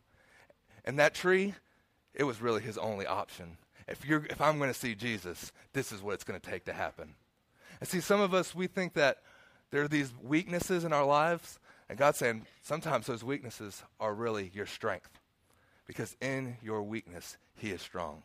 And 0.85 0.99
that 0.99 1.15
tree, 1.15 1.55
it 2.15 2.25
was 2.25 2.41
really 2.41 2.61
his 2.61 2.79
only 2.79 3.07
option. 3.07 3.57
If, 3.89 4.05
you're, 4.05 4.25
if 4.27 4.41
I'm 4.41 4.59
going 4.59 4.73
to 4.73 4.79
see 4.79 4.95
Jesus, 4.95 5.53
this 5.73 5.93
is 5.93 6.03
what 6.03 6.15
it's 6.15 6.25
going 6.25 6.41
to 6.41 6.51
take 6.51 6.65
to 6.67 6.73
happen. 6.73 7.15
And 7.81 7.89
see, 7.89 8.01
some 8.01 8.21
of 8.21 8.33
us, 8.33 8.55
we 8.55 8.67
think 8.67 8.95
that 8.95 9.19
there 9.71 9.83
are 9.83 9.89
these 9.89 10.13
weaknesses 10.23 10.85
in 10.85 10.93
our 10.93 11.05
lives, 11.05 11.59
and 11.89 11.99
God's 11.99 12.19
saying 12.19 12.47
sometimes 12.63 13.07
those 13.07 13.25
weaknesses 13.25 13.83
are 13.99 14.15
really 14.15 14.51
your 14.55 14.67
strength. 14.67 15.19
Because 15.87 16.17
in 16.21 16.57
your 16.63 16.83
weakness, 16.83 17.37
He 17.57 17.71
is 17.71 17.83
strong. 17.83 18.23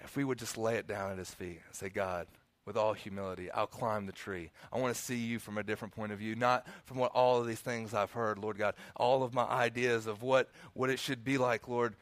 If 0.00 0.16
we 0.16 0.24
would 0.24 0.38
just 0.38 0.56
lay 0.56 0.76
it 0.76 0.86
down 0.86 1.10
at 1.10 1.18
His 1.18 1.30
feet 1.30 1.60
and 1.66 1.74
say, 1.74 1.88
God, 1.88 2.26
with 2.66 2.76
all 2.76 2.92
humility, 2.92 3.50
I'll 3.50 3.66
climb 3.66 4.06
the 4.06 4.12
tree. 4.12 4.50
I 4.72 4.78
want 4.78 4.94
to 4.94 5.00
see 5.00 5.16
you 5.16 5.38
from 5.38 5.58
a 5.58 5.62
different 5.62 5.94
point 5.94 6.12
of 6.12 6.18
view, 6.18 6.34
not 6.34 6.66
from 6.84 6.98
what 6.98 7.12
all 7.12 7.40
of 7.40 7.46
these 7.46 7.60
things 7.60 7.94
I've 7.94 8.12
heard, 8.12 8.38
Lord 8.38 8.58
God, 8.58 8.74
all 8.96 9.22
of 9.22 9.34
my 9.34 9.44
ideas 9.44 10.06
of 10.06 10.22
what, 10.22 10.50
what 10.74 10.90
it 10.90 10.98
should 10.98 11.24
be 11.24 11.38
like, 11.38 11.68
Lord. 11.68 11.96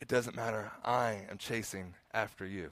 It 0.00 0.08
doesn't 0.08 0.36
matter. 0.36 0.70
I 0.84 1.22
am 1.30 1.38
chasing 1.38 1.94
after 2.12 2.44
you. 2.44 2.70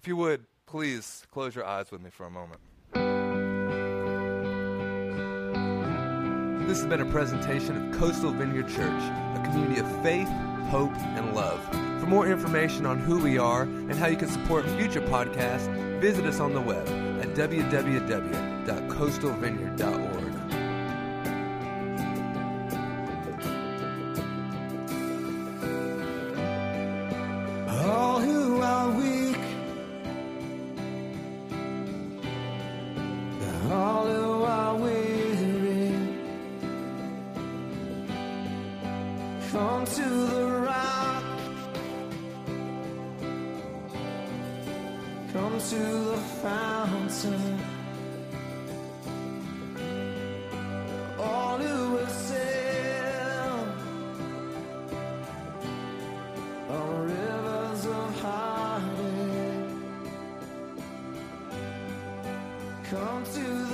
If 0.00 0.06
you 0.06 0.16
would, 0.16 0.44
please 0.66 1.26
close 1.32 1.54
your 1.54 1.64
eyes 1.64 1.90
with 1.90 2.00
me 2.00 2.10
for 2.10 2.26
a 2.26 2.30
moment. 2.30 2.60
This 6.68 6.80
has 6.80 6.86
been 6.86 7.00
a 7.00 7.10
presentation 7.10 7.92
of 7.92 7.98
Coastal 7.98 8.30
Vineyard 8.30 8.68
Church, 8.68 9.02
a 9.02 9.42
community 9.44 9.80
of 9.80 10.02
faith, 10.02 10.28
hope, 10.70 10.94
and 10.96 11.34
love. 11.34 11.81
For 12.02 12.08
more 12.08 12.26
information 12.26 12.84
on 12.84 12.98
who 12.98 13.20
we 13.20 13.38
are 13.38 13.62
and 13.62 13.94
how 13.94 14.08
you 14.08 14.16
can 14.16 14.28
support 14.28 14.68
future 14.70 15.02
podcasts, 15.02 15.68
visit 16.00 16.26
us 16.26 16.40
on 16.40 16.52
the 16.52 16.60
web 16.60 16.84
at 17.20 17.28
www.coastalvineyard.org. 17.36 20.11
on 56.72 57.04
rivers 57.06 57.86
of. 57.86 58.12
Come 62.90 63.24
to. 63.34 63.71